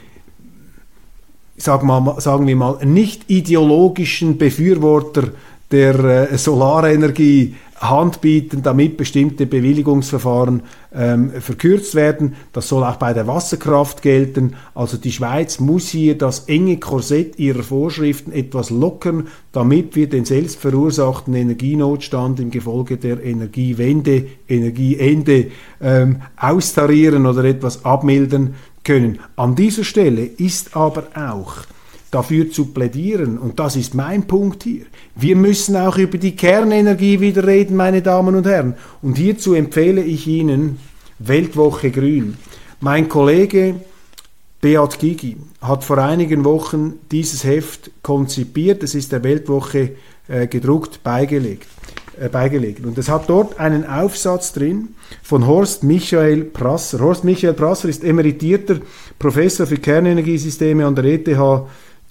sagen, 1.55 2.47
wir 2.47 2.55
mal, 2.55 2.85
nicht 2.85 3.29
ideologischen 3.29 4.37
Befürworter 4.37 5.29
der 5.71 6.31
äh, 6.31 6.37
Solarenergie 6.37 7.55
Hand 7.89 8.21
bieten, 8.21 8.63
damit 8.63 8.97
bestimmte 8.97 9.45
Bewilligungsverfahren 9.45 10.63
ähm, 10.93 11.31
verkürzt 11.39 11.95
werden. 11.95 12.35
Das 12.51 12.67
soll 12.67 12.83
auch 12.83 12.95
bei 12.95 13.13
der 13.13 13.27
Wasserkraft 13.27 14.01
gelten. 14.01 14.55
Also 14.75 14.97
die 14.97 15.11
Schweiz 15.11 15.59
muss 15.59 15.89
hier 15.89 16.17
das 16.17 16.47
enge 16.47 16.77
Korsett 16.77 17.39
ihrer 17.39 17.63
Vorschriften 17.63 18.31
etwas 18.31 18.69
lockern, 18.69 19.27
damit 19.51 19.95
wir 19.95 20.07
den 20.07 20.25
selbstverursachten 20.25 21.33
Energienotstand 21.33 22.39
im 22.39 22.51
Gefolge 22.51 22.97
der 22.97 23.23
Energiewende, 23.23 24.27
Energieende 24.47 25.47
ähm, 25.81 26.21
austarieren 26.37 27.25
oder 27.25 27.43
etwas 27.43 27.85
abmildern 27.85 28.55
können. 28.83 29.19
An 29.35 29.55
dieser 29.55 29.83
Stelle 29.83 30.23
ist 30.23 30.75
aber 30.75 31.03
auch 31.15 31.63
dafür 32.13 32.51
zu 32.51 32.67
plädieren, 32.67 33.37
und 33.37 33.59
das 33.59 33.75
ist 33.75 33.93
mein 33.93 34.23
Punkt 34.23 34.63
hier, 34.63 34.85
wir 35.15 35.35
müssen 35.35 35.75
auch 35.75 35.97
über 35.97 36.17
die 36.17 36.35
Kernenergie 36.35 37.19
wieder 37.19 37.45
reden, 37.45 37.75
meine 37.75 38.01
Damen 38.01 38.35
und 38.35 38.45
Herren. 38.45 38.75
Und 39.01 39.17
hierzu 39.17 39.53
empfehle 39.53 40.03
ich 40.03 40.27
Ihnen 40.27 40.79
Weltwoche 41.19 41.91
Grün. 41.91 42.37
Mein 42.79 43.07
Kollege 43.07 43.75
Beat 44.63 44.97
Gigi 44.99 45.37
hat 45.61 45.83
vor 45.83 45.97
einigen 45.97 46.45
Wochen 46.45 46.93
dieses 47.11 47.43
Heft 47.43 47.91
konzipiert. 48.01 48.81
Es 48.81 48.95
ist 48.95 49.11
der 49.11 49.23
Weltwoche 49.23 49.91
äh, 50.27 50.47
gedruckt 50.47 51.03
beigelegt, 51.03 51.67
äh, 52.17 52.29
beigelegt. 52.29 52.85
Und 52.85 52.97
es 52.97 53.09
hat 53.09 53.29
dort 53.29 53.59
einen 53.59 53.85
Aufsatz 53.85 54.53
drin 54.53 54.95
von 55.21 55.45
Horst 55.45 55.83
Michael 55.83 56.45
Prasser. 56.45 56.99
Horst 56.99 57.25
Michael 57.25 57.53
Prasser 57.53 57.89
ist 57.89 58.03
emeritierter 58.03 58.77
Professor 59.19 59.67
für 59.67 59.77
Kernenergiesysteme 59.77 60.85
an 60.85 60.95
der 60.95 61.05
ETH 61.05 61.27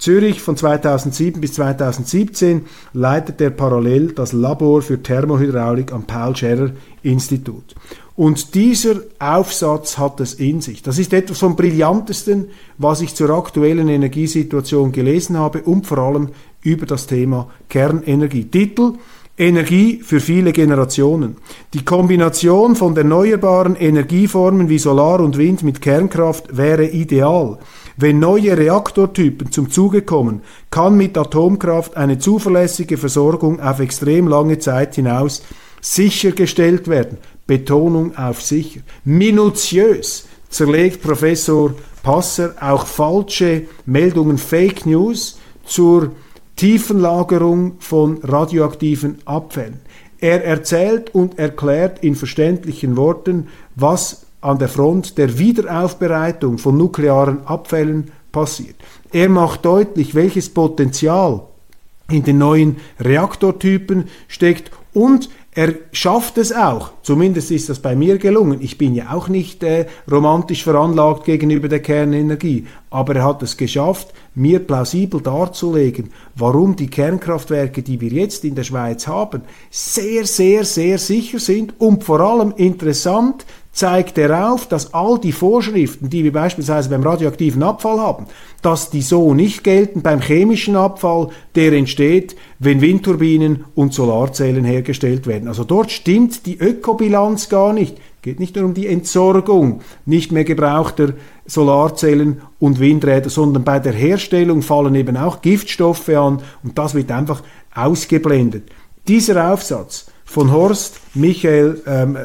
Zürich 0.02 0.40
von 0.40 0.56
2007 0.56 1.40
bis 1.40 1.52
2017 1.52 2.62
leitet 2.92 3.40
er 3.40 3.50
parallel 3.50 4.08
das 4.08 4.32
Labor 4.32 4.82
für 4.82 5.00
Thermohydraulik 5.00 5.92
am 5.92 6.08
Paul 6.08 6.34
Scherrer 6.34 6.72
Institut. 7.04 7.76
Und 8.16 8.56
dieser 8.56 8.96
Aufsatz 9.20 9.98
hat 9.98 10.18
es 10.18 10.34
in 10.34 10.60
sich. 10.60 10.82
Das 10.82 10.98
ist 10.98 11.12
etwas 11.12 11.38
vom 11.38 11.54
Brillantesten, 11.54 12.48
was 12.78 13.00
ich 13.00 13.14
zur 13.14 13.30
aktuellen 13.30 13.88
Energiesituation 13.88 14.90
gelesen 14.90 15.38
habe 15.38 15.62
und 15.62 15.86
vor 15.86 15.98
allem 15.98 16.30
über 16.62 16.86
das 16.86 17.06
Thema 17.06 17.48
Kernenergie. 17.68 18.46
Titel 18.46 18.94
Energie 19.38 20.00
für 20.02 20.18
viele 20.18 20.52
Generationen. 20.52 21.36
Die 21.74 21.84
Kombination 21.84 22.74
von 22.74 22.96
erneuerbaren 22.96 23.76
Energieformen 23.76 24.68
wie 24.68 24.78
Solar 24.78 25.20
und 25.20 25.38
Wind 25.38 25.62
mit 25.62 25.80
Kernkraft 25.80 26.56
wäre 26.56 26.86
ideal. 26.88 27.58
Wenn 27.96 28.18
neue 28.18 28.56
Reaktortypen 28.56 29.52
zum 29.52 29.70
Zuge 29.70 30.02
kommen, 30.02 30.42
kann 30.70 30.96
mit 30.96 31.16
Atomkraft 31.18 31.96
eine 31.96 32.18
zuverlässige 32.18 32.96
Versorgung 32.96 33.60
auf 33.60 33.80
extrem 33.80 34.28
lange 34.28 34.58
Zeit 34.58 34.94
hinaus 34.94 35.42
sichergestellt 35.80 36.88
werden. 36.88 37.18
Betonung 37.46 38.16
auf 38.16 38.40
sicher. 38.40 38.80
Minutiös 39.04 40.26
zerlegt 40.48 41.02
Professor 41.02 41.74
Passer 42.02 42.54
auch 42.60 42.86
falsche 42.86 43.66
Meldungen, 43.86 44.38
Fake 44.38 44.86
News 44.86 45.38
zur 45.64 46.12
Tiefenlagerung 46.56 47.76
von 47.78 48.18
radioaktiven 48.22 49.18
Abfällen. 49.24 49.80
Er 50.18 50.44
erzählt 50.44 51.14
und 51.14 51.38
erklärt 51.38 52.02
in 52.04 52.14
verständlichen 52.14 52.96
Worten, 52.96 53.48
was 53.74 54.21
an 54.42 54.58
der 54.58 54.68
Front 54.68 55.16
der 55.16 55.38
Wiederaufbereitung 55.38 56.58
von 56.58 56.76
nuklearen 56.76 57.46
Abfällen 57.46 58.10
passiert. 58.30 58.76
Er 59.12 59.28
macht 59.28 59.64
deutlich, 59.64 60.14
welches 60.14 60.50
Potenzial 60.50 61.42
in 62.10 62.24
den 62.24 62.38
neuen 62.38 62.76
Reaktortypen 63.00 64.08
steckt 64.28 64.70
und 64.92 65.30
er 65.54 65.74
schafft 65.92 66.38
es 66.38 66.50
auch, 66.50 66.92
zumindest 67.02 67.50
ist 67.50 67.68
das 67.68 67.78
bei 67.78 67.94
mir 67.94 68.16
gelungen. 68.16 68.62
Ich 68.62 68.78
bin 68.78 68.94
ja 68.94 69.12
auch 69.12 69.28
nicht 69.28 69.62
äh, 69.62 69.86
romantisch 70.10 70.64
veranlagt 70.64 71.26
gegenüber 71.26 71.68
der 71.68 71.80
Kernenergie, 71.80 72.66
aber 72.88 73.16
er 73.16 73.24
hat 73.24 73.42
es 73.42 73.58
geschafft, 73.58 74.14
mir 74.34 74.60
plausibel 74.60 75.20
darzulegen, 75.20 76.10
warum 76.36 76.74
die 76.74 76.88
Kernkraftwerke, 76.88 77.82
die 77.82 78.00
wir 78.00 78.08
jetzt 78.08 78.46
in 78.46 78.54
der 78.54 78.64
Schweiz 78.64 79.06
haben, 79.06 79.42
sehr, 79.70 80.24
sehr, 80.24 80.64
sehr 80.64 80.96
sicher 80.96 81.38
sind 81.38 81.78
und 81.78 82.02
vor 82.02 82.20
allem 82.20 82.54
interessant 82.56 83.44
zeigt 83.72 84.18
er 84.18 84.52
auf, 84.52 84.66
dass 84.68 84.92
all 84.92 85.18
die 85.18 85.32
Vorschriften, 85.32 86.10
die 86.10 86.24
wir 86.24 86.32
beispielsweise 86.32 86.90
beim 86.90 87.02
radioaktiven 87.02 87.62
Abfall 87.62 87.98
haben, 87.98 88.26
dass 88.60 88.90
die 88.90 89.00
so 89.00 89.32
nicht 89.32 89.64
gelten 89.64 90.02
beim 90.02 90.20
chemischen 90.20 90.76
Abfall, 90.76 91.28
der 91.54 91.72
entsteht, 91.72 92.36
wenn 92.58 92.82
Windturbinen 92.82 93.64
und 93.74 93.94
Solarzellen 93.94 94.64
hergestellt 94.64 95.26
werden. 95.26 95.48
Also 95.48 95.64
dort 95.64 95.90
stimmt 95.90 96.44
die 96.44 96.58
Ökobilanz 96.58 97.48
gar 97.48 97.72
nicht. 97.72 97.96
Geht 98.20 98.38
nicht 98.38 98.54
nur 98.54 98.66
um 98.66 98.74
die 98.74 98.86
Entsorgung 98.86 99.80
nicht 100.06 100.30
mehr 100.30 100.44
gebrauchter 100.44 101.14
Solarzellen 101.46 102.42
und 102.60 102.78
Windräder, 102.78 103.30
sondern 103.30 103.64
bei 103.64 103.80
der 103.80 103.94
Herstellung 103.94 104.62
fallen 104.62 104.94
eben 104.94 105.16
auch 105.16 105.42
Giftstoffe 105.42 106.10
an 106.10 106.40
und 106.62 106.78
das 106.78 106.94
wird 106.94 107.10
einfach 107.10 107.42
ausgeblendet. 107.74 108.70
Dieser 109.08 109.52
Aufsatz 109.52 110.06
von 110.24 110.52
Horst 110.52 111.00
Michael 111.14 111.82
ähm, 111.84 112.16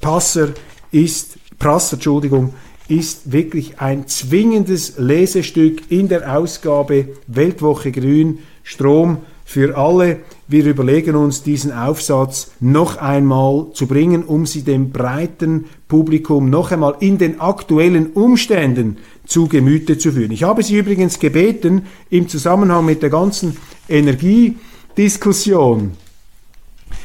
Passer 0.00 0.48
ist, 0.94 1.36
Prasser, 1.58 1.94
Entschuldigung, 1.94 2.54
ist 2.88 3.32
wirklich 3.32 3.80
ein 3.80 4.06
zwingendes 4.06 4.98
Lesestück 4.98 5.90
in 5.90 6.08
der 6.08 6.36
Ausgabe 6.36 7.08
Weltwoche 7.26 7.90
Grün, 7.92 8.38
Strom 8.62 9.18
für 9.44 9.76
alle. 9.76 10.20
Wir 10.48 10.64
überlegen 10.66 11.16
uns, 11.16 11.42
diesen 11.42 11.72
Aufsatz 11.72 12.52
noch 12.60 12.96
einmal 12.98 13.66
zu 13.72 13.86
bringen, 13.86 14.22
um 14.22 14.44
sie 14.46 14.62
dem 14.62 14.90
breiten 14.90 15.66
Publikum 15.88 16.50
noch 16.50 16.70
einmal 16.72 16.96
in 17.00 17.16
den 17.18 17.40
aktuellen 17.40 18.12
Umständen 18.12 18.98
zu 19.26 19.48
Gemüte 19.48 19.98
zu 19.98 20.12
führen. 20.12 20.32
Ich 20.32 20.44
habe 20.44 20.62
Sie 20.62 20.76
übrigens 20.76 21.18
gebeten, 21.18 21.86
im 22.10 22.28
Zusammenhang 22.28 22.84
mit 22.84 23.02
der 23.02 23.08
ganzen 23.10 23.56
Energiediskussion 23.88 25.92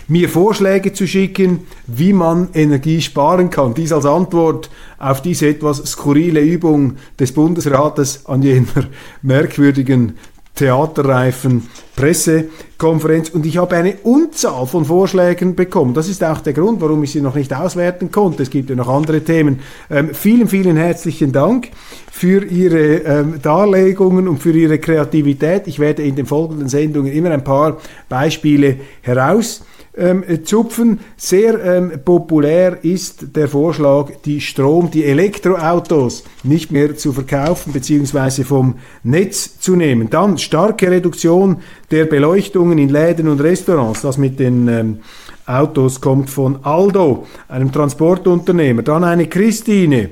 mir 0.10 0.28
Vorschläge 0.28 0.92
zu 0.92 1.08
schicken, 1.08 1.62
wie 1.88 2.14
man 2.14 2.50
Energie 2.54 3.00
sparen 3.00 3.50
kann. 3.50 3.74
Dies 3.74 3.94
als 3.94 4.06
Antwort 4.06 4.70
auf 4.98 5.22
diese 5.22 5.48
etwas 5.48 5.78
skurrile 5.86 6.42
Übung 6.42 6.98
des 7.20 7.32
Bundesrates 7.32 8.26
an 8.26 8.42
jener 8.42 8.66
merkwürdigen 9.22 10.16
theaterreifen 10.56 11.70
Pressekonferenz 11.96 13.30
und 13.30 13.46
ich 13.46 13.58
habe 13.58 13.78
eine 13.78 13.94
Unzahl 14.04 14.66
von 14.66 14.84
Vorschlägen 14.84 15.56
bekommen. 15.56 15.94
Das 15.94 16.10
ist 16.10 16.22
auch 16.22 16.42
der 16.42 16.52
Grund, 16.52 16.82
warum 16.82 17.02
ich 17.04 17.12
sie 17.14 17.22
noch 17.22 17.36
nicht 17.36 17.54
auswerten 17.54 18.12
konnte. 18.12 18.44
Es 18.44 18.50
gibt 18.50 18.70
ja 18.70 18.76
noch 18.76 18.90
andere 18.90 19.22
Themen. 19.22 19.60
Ähm, 19.90 20.10
vielen, 20.14 20.50
vielen 20.50 20.76
herzlichen 20.76 21.32
Dank 21.32 21.70
für 22.12 22.44
Ihre 22.44 22.98
ähm, 22.98 23.42
Darlegungen 23.42 24.28
und 24.28 24.40
für 24.40 24.52
Ihre 24.52 24.80
Kreativität. 24.80 25.68
Ich 25.68 25.80
werde 25.80 26.04
in 26.04 26.18
den 26.18 26.26
folgenden 26.26 26.68
Sendungen 26.68 27.14
immer 27.14 27.32
ein 27.32 27.44
paar 27.44 27.78
Beispiele 28.10 28.82
heraus 29.02 29.64
ähm, 30.00 30.24
zupfen. 30.46 31.00
Sehr 31.18 31.64
ähm, 31.64 31.92
populär 32.04 32.84
ist 32.84 33.36
der 33.36 33.48
Vorschlag, 33.48 34.10
die 34.26 34.42
Strom, 34.42 34.90
die 34.92 35.06
Elektroautos 35.06 36.24
nicht 36.44 36.72
mehr 36.72 36.96
zu 36.96 37.14
verkaufen 37.14 37.74
bzw. 37.74 38.44
vom 38.44 38.76
Netz 39.04 39.60
zu 39.60 39.76
nehmen. 39.76 40.10
Dann 40.10 40.38
starke 40.38 40.90
Reduktion 40.90 41.58
der 41.92 42.06
Beleuchtungen 42.06 42.78
in 42.78 42.90
Läden 42.90 43.28
und 43.28 43.42
Restaurants. 43.42 44.02
Das 44.02 44.18
mit 44.18 44.40
den 44.40 44.68
ähm, 44.68 45.00
Autos 45.46 46.00
kommt 46.00 46.30
von 46.30 46.60
Aldo, 46.64 47.26
einem 47.48 47.72
Transportunternehmer. 47.72 48.84
Dann 48.84 49.04
eine 49.04 49.28
Christine 49.28 50.12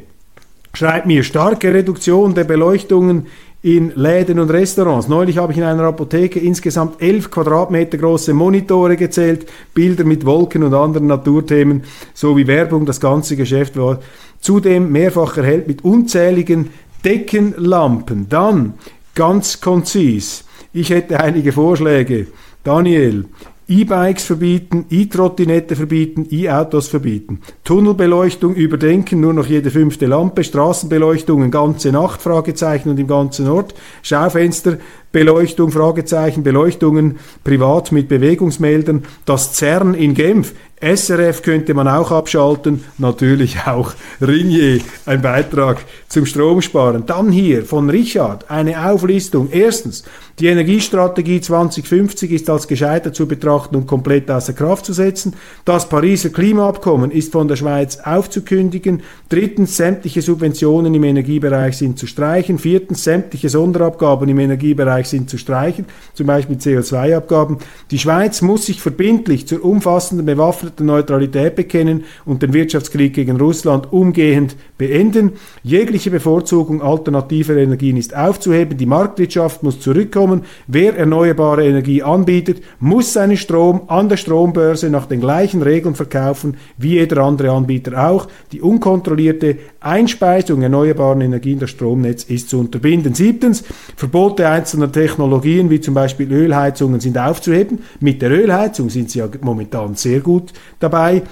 schreibt 0.74 1.08
mir 1.08 1.24
starke 1.24 1.74
Reduktion 1.74 2.36
der 2.36 2.44
Beleuchtungen 2.44 3.28
in 3.62 3.92
Läden 3.96 4.40
und 4.40 4.52
Restaurants. 4.52 5.08
Neulich 5.08 5.38
habe 5.38 5.52
ich 5.52 5.58
in 5.58 5.64
einer 5.64 5.84
Apotheke 5.84 6.40
insgesamt 6.40 7.02
elf 7.02 7.32
Quadratmeter 7.32 7.98
große 7.98 8.34
Monitore 8.34 8.96
gezählt, 8.96 9.48
Bilder 9.74 10.04
mit 10.04 10.26
Wolken 10.26 10.64
und 10.64 10.74
anderen 10.74 11.08
Naturthemen 11.08 11.84
sowie 12.14 12.48
Werbung. 12.48 12.86
Das 12.86 13.00
ganze 13.00 13.36
Geschäft 13.36 13.76
war 13.78 14.00
zudem 14.40 14.92
mehrfach 14.92 15.38
erhellt 15.38 15.68
mit 15.68 15.84
unzähligen 15.84 16.70
Deckenlampen. 17.04 18.30
Dann 18.30 18.76
ganz 19.16 19.60
konzis. 19.60 20.44
Ich 20.74 20.92
hätte 20.92 21.20
einige 21.20 21.52
Vorschläge. 21.52 22.28
Daniel, 22.64 23.26
E-Bikes 23.70 24.24
verbieten, 24.24 24.86
E-Trottinette 24.90 25.76
verbieten, 25.76 26.26
E-Autos 26.32 26.88
verbieten. 26.88 27.42
Tunnelbeleuchtung 27.66 28.56
überdenken, 28.56 29.20
nur 29.20 29.34
noch 29.34 29.46
jede 29.46 29.72
fünfte 29.72 30.06
Lampe, 30.06 30.46
Straßenbeleuchtungen 30.46 31.52
ganze 31.52 31.92
Nacht, 31.92 32.22
Fragezeichen 32.22 32.90
und 32.90 32.98
im 32.98 33.08
ganzen 33.08 33.50
Ort, 33.50 33.74
Schaufensterbeleuchtung, 34.04 35.72
Fragezeichen, 35.72 36.44
Beleuchtungen 36.44 37.20
privat 37.44 37.92
mit 37.92 38.08
Bewegungsmeldern, 38.08 39.04
das 39.26 39.54
CERN 39.56 39.96
in 39.96 40.14
Genf, 40.14 40.54
SRF 40.80 41.42
könnte 41.42 41.74
man 41.74 41.88
auch 41.88 42.12
abschalten, 42.12 42.84
natürlich 43.00 43.66
auch 43.66 43.94
Ringier, 44.22 44.80
ein 45.08 45.24
Beitrag 45.24 45.80
zum 46.08 46.28
Stromsparen. 46.28 47.08
Dann 47.08 47.32
hier 47.32 47.66
von 47.66 47.90
Richard 47.90 48.52
eine 48.52 48.88
Auflistung. 48.88 49.50
Erstens, 49.52 50.04
die 50.40 50.46
Energiestrategie 50.46 51.42
2050 51.42 52.32
ist 52.32 52.48
als 52.48 52.68
gescheitert 52.68 53.16
zu 53.16 53.28
betrachten 53.28 53.76
und 53.76 53.88
komplett 53.88 54.30
außer 54.30 54.54
Kraft 54.54 54.86
zu 54.86 54.94
setzen. 54.94 55.34
Das 55.66 55.90
Pariser 55.90 56.30
Klimaabkommen 56.30 57.10
ist 57.10 57.32
von 57.32 57.48
der 57.48 57.56
Schweiz 57.56 57.98
aufzukündigen. 57.98 59.02
Drittens, 59.30 59.78
sämtliche 59.78 60.22
Subventionen 60.22 60.94
im 60.94 61.04
Energiebereich 61.04 61.78
sind 61.78 61.98
zu 61.98 62.06
streichen. 62.06 62.60
Viertens, 62.60 63.04
sämtliche 63.04 63.50
Sonderabgaben 63.50 64.30
im 64.30 64.38
Energiebereich 64.38 65.08
sind 65.08 65.28
zu 65.28 65.40
streichen, 65.40 65.86
zum 66.14 66.28
Beispiel 66.28 66.58
CO2-Abgaben. 66.58 67.58
Die 67.90 67.98
Schweiz 67.98 68.44
muss 68.44 68.68
sich 68.68 68.80
verbindlich 68.80 69.48
zur 69.48 69.66
umfassenden 69.66 70.28
bewaffneten 70.28 70.86
Neutralität 70.86 71.56
bekennen 71.56 72.04
und 72.26 72.44
den 72.44 72.54
Wirtschaftskrieg 72.54 73.16
gegen 73.16 73.38
Russland 73.38 73.92
umgehend 73.92 74.56
beenden. 74.78 75.32
Jegliche 75.64 76.12
Bevorzugung 76.12 76.84
alternativer 76.84 77.58
Energien 77.58 77.98
ist 77.98 78.16
aufzuheben. 78.16 78.78
Die 78.78 78.86
Marktwirtschaft 78.86 79.64
muss 79.64 79.80
zurückkommen 79.80 80.27
kommen. 80.28 80.44
Wer 80.68 80.98
erneuerbare 80.98 81.66
Energie 81.66 82.04
anbietet, 82.04 82.62
muss 82.80 83.14
seinen 83.14 83.38
Strom 83.38 83.82
an 83.88 84.10
der 84.10 84.18
Strombörse 84.18 84.90
nach 84.90 85.06
den 85.06 85.22
gleichen 85.22 85.62
Regeln 85.62 85.96
verkaufen 85.96 86.58
wie 86.78 86.94
jeder 86.94 87.24
andere 87.24 87.52
Anbieter 87.52 88.10
auch. 88.10 88.28
Die 88.52 88.62
unkontrollierte 88.62 89.58
Einspeisung 89.80 90.62
erneuerbaren 90.62 91.22
Energien 91.22 91.54
in 91.54 91.60
das 91.60 91.70
Stromnetz 91.70 92.24
ist 92.24 92.50
zu 92.50 92.60
unterbinden. 92.60 93.14
Siebtens, 93.14 93.64
Verbote 93.96 94.48
einzelner 94.48 94.92
Technologien 94.92 95.70
wie 95.70 95.80
zum 95.80 95.94
Beispiel 95.94 96.32
Ölheizungen 96.32 97.00
sind 97.00 97.18
aufzuheben. 97.18 97.80
Mit 98.00 98.22
der 98.22 98.32
Ölheizung 98.32 98.90
sind 98.90 99.10
sie 99.10 99.20
ja 99.20 99.30
momentan 99.42 99.96
sehr 99.96 100.20
gut 100.20 100.54
dabei. 100.80 101.24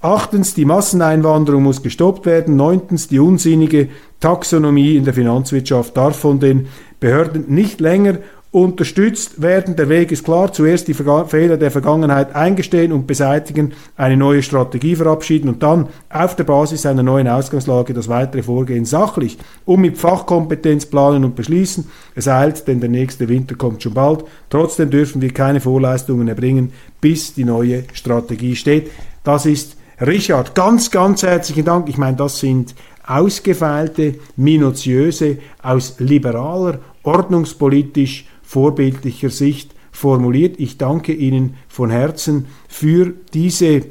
Achtens, 0.00 0.54
die 0.54 0.64
Masseneinwanderung 0.64 1.62
muss 1.62 1.82
gestoppt 1.82 2.26
werden. 2.26 2.56
Neuntens, 2.56 3.08
die 3.08 3.18
unsinnige 3.18 3.88
Taxonomie 4.20 4.96
in 4.96 5.04
der 5.04 5.14
Finanzwirtschaft 5.14 5.96
darf 5.96 6.18
von 6.18 6.40
den 6.40 6.66
Behörden 6.98 7.44
nicht 7.48 7.80
länger 7.80 8.18
unterstützt 8.56 9.42
werden. 9.42 9.76
Der 9.76 9.90
Weg 9.90 10.10
ist 10.10 10.24
klar. 10.24 10.50
Zuerst 10.50 10.88
die 10.88 10.94
Fehler 10.94 11.58
der 11.58 11.70
Vergangenheit 11.70 12.34
eingestehen 12.34 12.90
und 12.90 13.06
beseitigen, 13.06 13.74
eine 13.98 14.16
neue 14.16 14.42
Strategie 14.42 14.96
verabschieden 14.96 15.50
und 15.50 15.62
dann 15.62 15.88
auf 16.08 16.36
der 16.36 16.44
Basis 16.44 16.86
einer 16.86 17.02
neuen 17.02 17.28
Ausgangslage 17.28 17.92
das 17.92 18.08
weitere 18.08 18.42
Vorgehen 18.42 18.86
sachlich 18.86 19.36
und 19.66 19.82
mit 19.82 19.98
Fachkompetenz 19.98 20.86
planen 20.86 21.26
und 21.26 21.36
beschließen. 21.36 21.86
Es 22.14 22.28
eilt, 22.28 22.66
denn 22.66 22.80
der 22.80 22.88
nächste 22.88 23.28
Winter 23.28 23.56
kommt 23.56 23.82
schon 23.82 23.92
bald. 23.92 24.24
Trotzdem 24.48 24.88
dürfen 24.88 25.20
wir 25.20 25.34
keine 25.34 25.60
Vorleistungen 25.60 26.26
erbringen, 26.26 26.72
bis 27.02 27.34
die 27.34 27.44
neue 27.44 27.84
Strategie 27.92 28.56
steht. 28.56 28.90
Das 29.22 29.44
ist 29.44 29.76
Richard. 30.00 30.54
Ganz, 30.54 30.90
ganz 30.90 31.22
herzlichen 31.24 31.66
Dank. 31.66 31.90
Ich 31.90 31.98
meine, 31.98 32.16
das 32.16 32.38
sind 32.38 32.74
ausgefeilte, 33.06 34.14
minutiöse, 34.36 35.36
aus 35.62 35.96
liberaler, 35.98 36.78
ordnungspolitisch 37.02 38.24
vorbildlicher 38.46 39.30
Sicht 39.30 39.74
formuliert. 39.90 40.56
Ich 40.58 40.78
danke 40.78 41.12
Ihnen 41.12 41.56
von 41.68 41.90
Herzen 41.90 42.46
für 42.68 43.12
diese 43.34 43.82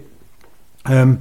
ähm, 0.87 1.17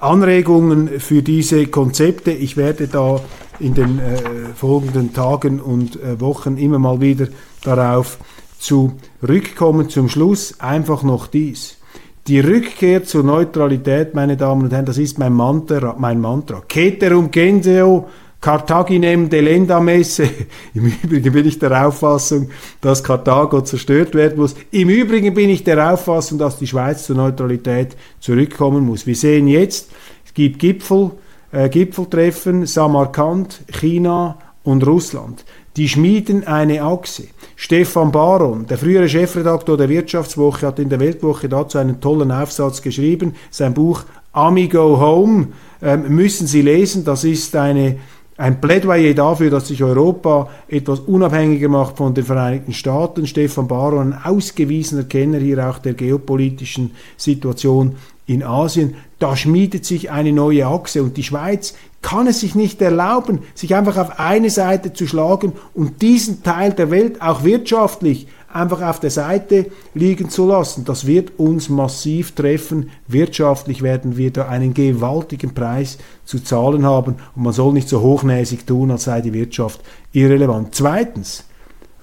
Anregungen, 0.00 1.00
für 1.00 1.22
diese 1.22 1.66
Konzepte. 1.66 2.32
Ich 2.32 2.56
werde 2.56 2.88
da 2.88 3.20
in 3.58 3.74
den 3.74 3.98
äh, 3.98 4.18
folgenden 4.54 5.14
Tagen 5.14 5.60
und 5.60 5.96
äh, 6.02 6.20
Wochen 6.20 6.58
immer 6.58 6.78
mal 6.78 7.00
wieder 7.00 7.28
darauf 7.62 8.18
zurückkommen. 8.58 9.88
Zum 9.88 10.08
Schluss 10.08 10.60
einfach 10.60 11.02
noch 11.02 11.28
dies. 11.28 11.78
Die 12.26 12.40
Rückkehr 12.40 13.04
zur 13.04 13.22
Neutralität, 13.22 14.14
meine 14.14 14.36
Damen 14.36 14.64
und 14.64 14.72
Herren, 14.72 14.84
das 14.84 14.98
ist 14.98 15.18
mein 15.18 15.32
Mantra. 15.32 15.94
Mein 15.96 16.20
Mantra. 16.20 16.62
Ceterum 16.68 17.30
genseo 17.30 18.08
Carthaginem 18.40 19.28
delenda 19.28 19.80
messe. 19.80 20.28
Im 20.74 20.86
Übrigen 20.86 21.32
bin 21.32 21.46
ich 21.46 21.58
der 21.58 21.86
Auffassung, 21.86 22.50
dass 22.80 23.02
Karthago 23.02 23.62
zerstört 23.62 24.14
werden 24.14 24.38
muss. 24.38 24.54
Im 24.70 24.88
Übrigen 24.88 25.34
bin 25.34 25.50
ich 25.50 25.64
der 25.64 25.92
Auffassung, 25.92 26.38
dass 26.38 26.58
die 26.58 26.66
Schweiz 26.66 27.06
zur 27.06 27.16
Neutralität 27.16 27.96
zurückkommen 28.20 28.84
muss. 28.84 29.06
Wir 29.06 29.16
sehen 29.16 29.48
jetzt, 29.48 29.90
es 30.24 30.34
gibt 30.34 30.58
Gipfel, 30.58 31.12
äh, 31.52 31.68
Gipfeltreffen, 31.68 32.66
Samarkand, 32.66 33.62
China 33.72 34.38
und 34.62 34.86
Russland. 34.86 35.44
Die 35.76 35.88
schmieden 35.88 36.46
eine 36.46 36.82
Achse. 36.82 37.24
Stefan 37.54 38.12
Baron, 38.12 38.66
der 38.66 38.78
frühere 38.78 39.08
Chefredaktor 39.08 39.76
der 39.76 39.88
Wirtschaftswoche, 39.88 40.66
hat 40.66 40.78
in 40.78 40.88
der 40.88 41.00
Weltwoche 41.00 41.48
dazu 41.48 41.78
einen 41.78 42.00
tollen 42.00 42.30
Aufsatz 42.30 42.80
geschrieben. 42.80 43.34
Sein 43.50 43.74
Buch 43.74 44.04
Amigo 44.32 45.00
Home 45.00 45.48
ähm, 45.82 46.14
müssen 46.14 46.46
Sie 46.46 46.62
lesen. 46.62 47.04
Das 47.04 47.24
ist 47.24 47.56
eine 47.56 47.98
ein 48.36 48.60
Plädoyer 48.60 49.14
dafür, 49.14 49.50
dass 49.50 49.68
sich 49.68 49.82
Europa 49.82 50.48
etwas 50.68 51.00
unabhängiger 51.00 51.68
macht 51.68 51.96
von 51.96 52.14
den 52.14 52.24
Vereinigten 52.24 52.72
Staaten. 52.72 53.26
Stefan 53.26 53.66
Baron, 53.66 54.12
ein 54.12 54.20
ausgewiesener 54.24 55.04
Kenner 55.04 55.38
hier 55.38 55.68
auch 55.68 55.78
der 55.78 55.94
geopolitischen 55.94 56.92
Situation 57.16 57.96
in 58.26 58.42
Asien. 58.42 58.96
Da 59.18 59.36
schmiedet 59.36 59.86
sich 59.86 60.10
eine 60.10 60.32
neue 60.32 60.66
Achse 60.66 61.02
und 61.02 61.16
die 61.16 61.22
Schweiz 61.22 61.74
kann 62.02 62.26
es 62.26 62.40
sich 62.40 62.54
nicht 62.54 62.82
erlauben, 62.82 63.40
sich 63.54 63.74
einfach 63.74 63.96
auf 63.96 64.20
eine 64.20 64.50
Seite 64.50 64.92
zu 64.92 65.06
schlagen 65.06 65.52
und 65.74 66.02
diesen 66.02 66.42
Teil 66.42 66.72
der 66.72 66.90
Welt 66.90 67.22
auch 67.22 67.42
wirtschaftlich 67.42 68.28
einfach 68.56 68.82
auf 68.82 69.00
der 69.00 69.10
Seite 69.10 69.66
liegen 69.94 70.30
zu 70.30 70.46
lassen. 70.46 70.84
Das 70.84 71.06
wird 71.06 71.38
uns 71.38 71.68
massiv 71.68 72.32
treffen. 72.32 72.90
Wirtschaftlich 73.06 73.82
werden 73.82 74.16
wir 74.16 74.32
da 74.32 74.48
einen 74.48 74.74
gewaltigen 74.74 75.54
Preis 75.54 75.98
zu 76.24 76.40
zahlen 76.40 76.84
haben 76.84 77.16
und 77.34 77.42
man 77.42 77.52
soll 77.52 77.72
nicht 77.72 77.88
so 77.88 78.00
hochnäsig 78.00 78.66
tun, 78.66 78.90
als 78.90 79.04
sei 79.04 79.20
die 79.20 79.32
Wirtschaft 79.32 79.80
irrelevant. 80.12 80.74
Zweitens, 80.74 81.44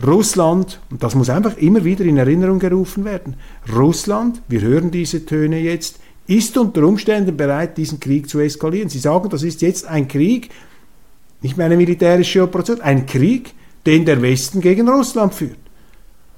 Russland, 0.06 0.80
und 0.89 1.04
das 1.04 1.16
muss 1.16 1.30
einfach 1.30 1.58
immer 1.58 1.84
wieder 1.84 2.06
in 2.06 2.18
Erinnerung 2.18 2.60
gerufen 2.60 3.06
werden, 3.06 3.36
Russland, 3.74 4.42
wir 4.48 4.62
hören 4.62 4.92
diese 4.92 5.26
Töne 5.26 5.60
jetzt, 5.60 6.00
ist 6.28 6.58
unter 6.58 6.84
Umständen 6.84 7.36
bereit, 7.36 7.78
diesen 7.78 8.00
Krieg 8.00 8.30
zu 8.30 8.39
eskalieren. 8.39 8.89
Sie 8.89 9.00
sagen, 9.00 9.30
das 9.30 9.44
ist 9.44 9.62
jetzt 9.62 9.86
ein 9.86 10.08
Krieg, 10.08 10.50
nicht 11.42 11.58
mehr 11.58 11.66
eine 11.66 11.78
militärische 11.78 12.44
Operation, 12.44 12.82
ein 12.82 13.06
Krieg, 13.06 13.54
den 13.86 14.06
der 14.06 14.22
Westen 14.22 14.62
gegen 14.62 14.88
Russland 14.88 15.34
führt. 15.34 15.58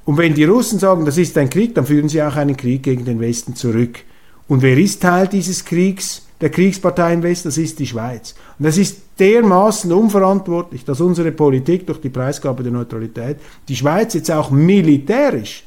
Und 0.06 0.18
wenn 0.18 0.36
die 0.36 0.44
Russen 0.44 0.80
sagen, 0.80 1.04
das 1.04 1.18
ist 1.18 1.38
ein 1.38 1.50
Krieg, 1.50 1.74
dann 1.76 1.86
führen 1.86 2.10
sie 2.10 2.22
auch 2.22 2.36
einen 2.36 2.56
Krieg 2.56 2.84
gegen 2.84 3.06
den 3.06 3.20
Westen 3.20 3.56
zurück. 3.56 4.00
Und 4.48 4.62
wer 4.62 4.78
ist 4.78 5.02
Teil 5.02 5.28
dieses 5.28 5.66
Kriegs, 5.66 6.28
der 6.40 6.52
Kriegspartei 6.52 7.14
im 7.14 7.24
Westen? 7.24 7.48
Das 7.48 7.58
ist 7.58 7.80
die 7.80 7.88
Schweiz. 7.88 8.36
Und 8.60 8.66
das 8.66 8.78
ist 8.78 9.02
dermaßen 9.20 9.92
unverantwortlich, 9.92 10.86
dass 10.86 11.02
unsere 11.02 11.32
Politik 11.32 11.88
durch 11.88 12.00
die 12.00 12.10
Preisgabe 12.10 12.62
der 12.62 12.72
Neutralität 12.72 13.38
die 13.68 13.76
Schweiz 13.76 14.14
jetzt 14.14 14.30
auch 14.30 14.52
militärisch 14.52 15.64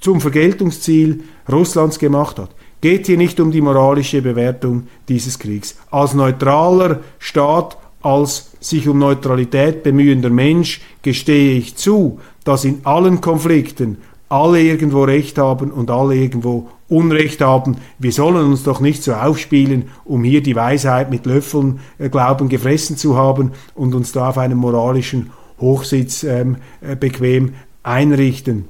zum 0.00 0.20
Vergeltungsziel 0.20 1.22
Russlands 1.50 1.98
gemacht 1.98 2.38
hat. 2.38 2.50
Geht 2.80 3.06
hier 3.06 3.16
nicht 3.16 3.38
um 3.38 3.52
die 3.52 3.60
moralische 3.60 4.20
Bewertung 4.20 4.88
dieses 5.08 5.38
Kriegs. 5.38 5.76
Als 5.90 6.12
neutraler 6.12 7.00
Staat, 7.18 7.78
als 8.02 8.50
sich 8.60 8.88
um 8.88 8.98
Neutralität 8.98 9.82
bemühender 9.82 10.30
Mensch 10.30 10.80
gestehe 11.02 11.56
ich 11.56 11.76
zu, 11.76 12.20
dass 12.46 12.64
in 12.64 12.80
allen 12.84 13.20
Konflikten 13.20 13.98
alle 14.28 14.62
irgendwo 14.62 15.04
Recht 15.04 15.36
haben 15.36 15.70
und 15.70 15.90
alle 15.90 16.14
irgendwo 16.14 16.68
Unrecht 16.88 17.40
haben. 17.40 17.76
Wir 17.98 18.12
sollen 18.12 18.46
uns 18.46 18.62
doch 18.62 18.80
nicht 18.80 19.02
so 19.02 19.12
aufspielen, 19.14 19.86
um 20.04 20.22
hier 20.22 20.42
die 20.42 20.54
Weisheit 20.54 21.10
mit 21.10 21.26
Löffeln 21.26 21.80
äh, 21.98 22.08
glauben 22.08 22.48
gefressen 22.48 22.96
zu 22.96 23.16
haben 23.16 23.52
und 23.74 23.94
uns 23.94 24.12
da 24.12 24.28
auf 24.28 24.38
einem 24.38 24.58
moralischen 24.58 25.30
Hochsitz 25.60 26.22
ähm, 26.22 26.56
äh, 26.80 26.94
bequem 26.94 27.54
einrichten. 27.82 28.66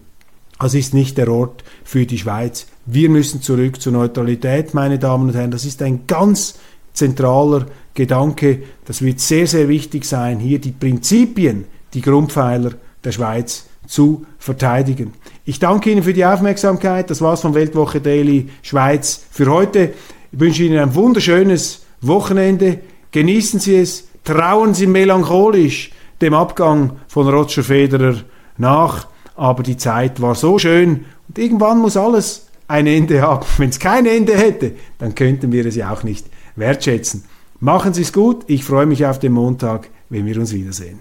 Das 0.58 0.72
ist 0.72 0.94
nicht 0.94 1.18
der 1.18 1.30
Ort 1.30 1.62
für 1.84 2.06
die 2.06 2.18
Schweiz. 2.18 2.66
Wir 2.86 3.10
müssen 3.10 3.42
zurück 3.42 3.80
zur 3.80 3.92
Neutralität, 3.92 4.72
meine 4.72 4.98
Damen 4.98 5.28
und 5.28 5.34
Herren. 5.34 5.50
Das 5.50 5.66
ist 5.66 5.82
ein 5.82 6.06
ganz 6.06 6.58
zentraler 6.94 7.66
Gedanke. 7.92 8.62
Das 8.86 9.02
wird 9.02 9.20
sehr, 9.20 9.46
sehr 9.46 9.68
wichtig 9.68 10.06
sein, 10.06 10.38
hier 10.38 10.58
die 10.58 10.72
Prinzipien, 10.72 11.66
die 11.92 12.00
Grundpfeiler 12.00 12.72
der 13.06 13.12
Schweiz 13.12 13.66
zu 13.86 14.26
verteidigen. 14.38 15.12
Ich 15.44 15.60
danke 15.60 15.90
Ihnen 15.90 16.02
für 16.02 16.12
die 16.12 16.24
Aufmerksamkeit. 16.24 17.08
Das 17.08 17.20
war's 17.20 17.40
von 17.40 17.54
Weltwoche 17.54 18.00
Daily 18.00 18.50
Schweiz 18.62 19.22
für 19.30 19.46
heute. 19.46 19.94
Ich 20.32 20.40
wünsche 20.40 20.64
Ihnen 20.64 20.78
ein 20.78 20.94
wunderschönes 20.94 21.86
Wochenende. 22.00 22.80
Genießen 23.12 23.60
Sie 23.60 23.76
es. 23.76 24.08
Trauen 24.24 24.74
Sie 24.74 24.88
melancholisch 24.88 25.92
dem 26.20 26.34
Abgang 26.34 26.98
von 27.06 27.28
Roger 27.28 27.62
Federer 27.62 28.16
nach. 28.58 29.06
Aber 29.36 29.62
die 29.62 29.76
Zeit 29.76 30.20
war 30.20 30.34
so 30.34 30.58
schön 30.58 31.04
und 31.28 31.38
irgendwann 31.38 31.78
muss 31.78 31.96
alles 31.96 32.48
ein 32.66 32.88
Ende 32.88 33.22
haben. 33.22 33.46
Wenn 33.56 33.70
es 33.70 33.78
kein 33.78 34.06
Ende 34.06 34.36
hätte, 34.36 34.72
dann 34.98 35.14
könnten 35.14 35.52
wir 35.52 35.64
es 35.64 35.76
ja 35.76 35.92
auch 35.92 36.02
nicht 36.02 36.26
wertschätzen. 36.56 37.24
Machen 37.60 37.94
Sie 37.94 38.02
es 38.02 38.12
gut. 38.12 38.42
Ich 38.48 38.64
freue 38.64 38.86
mich 38.86 39.06
auf 39.06 39.20
den 39.20 39.32
Montag, 39.32 39.88
wenn 40.10 40.26
wir 40.26 40.36
uns 40.38 40.52
wiedersehen. 40.52 41.00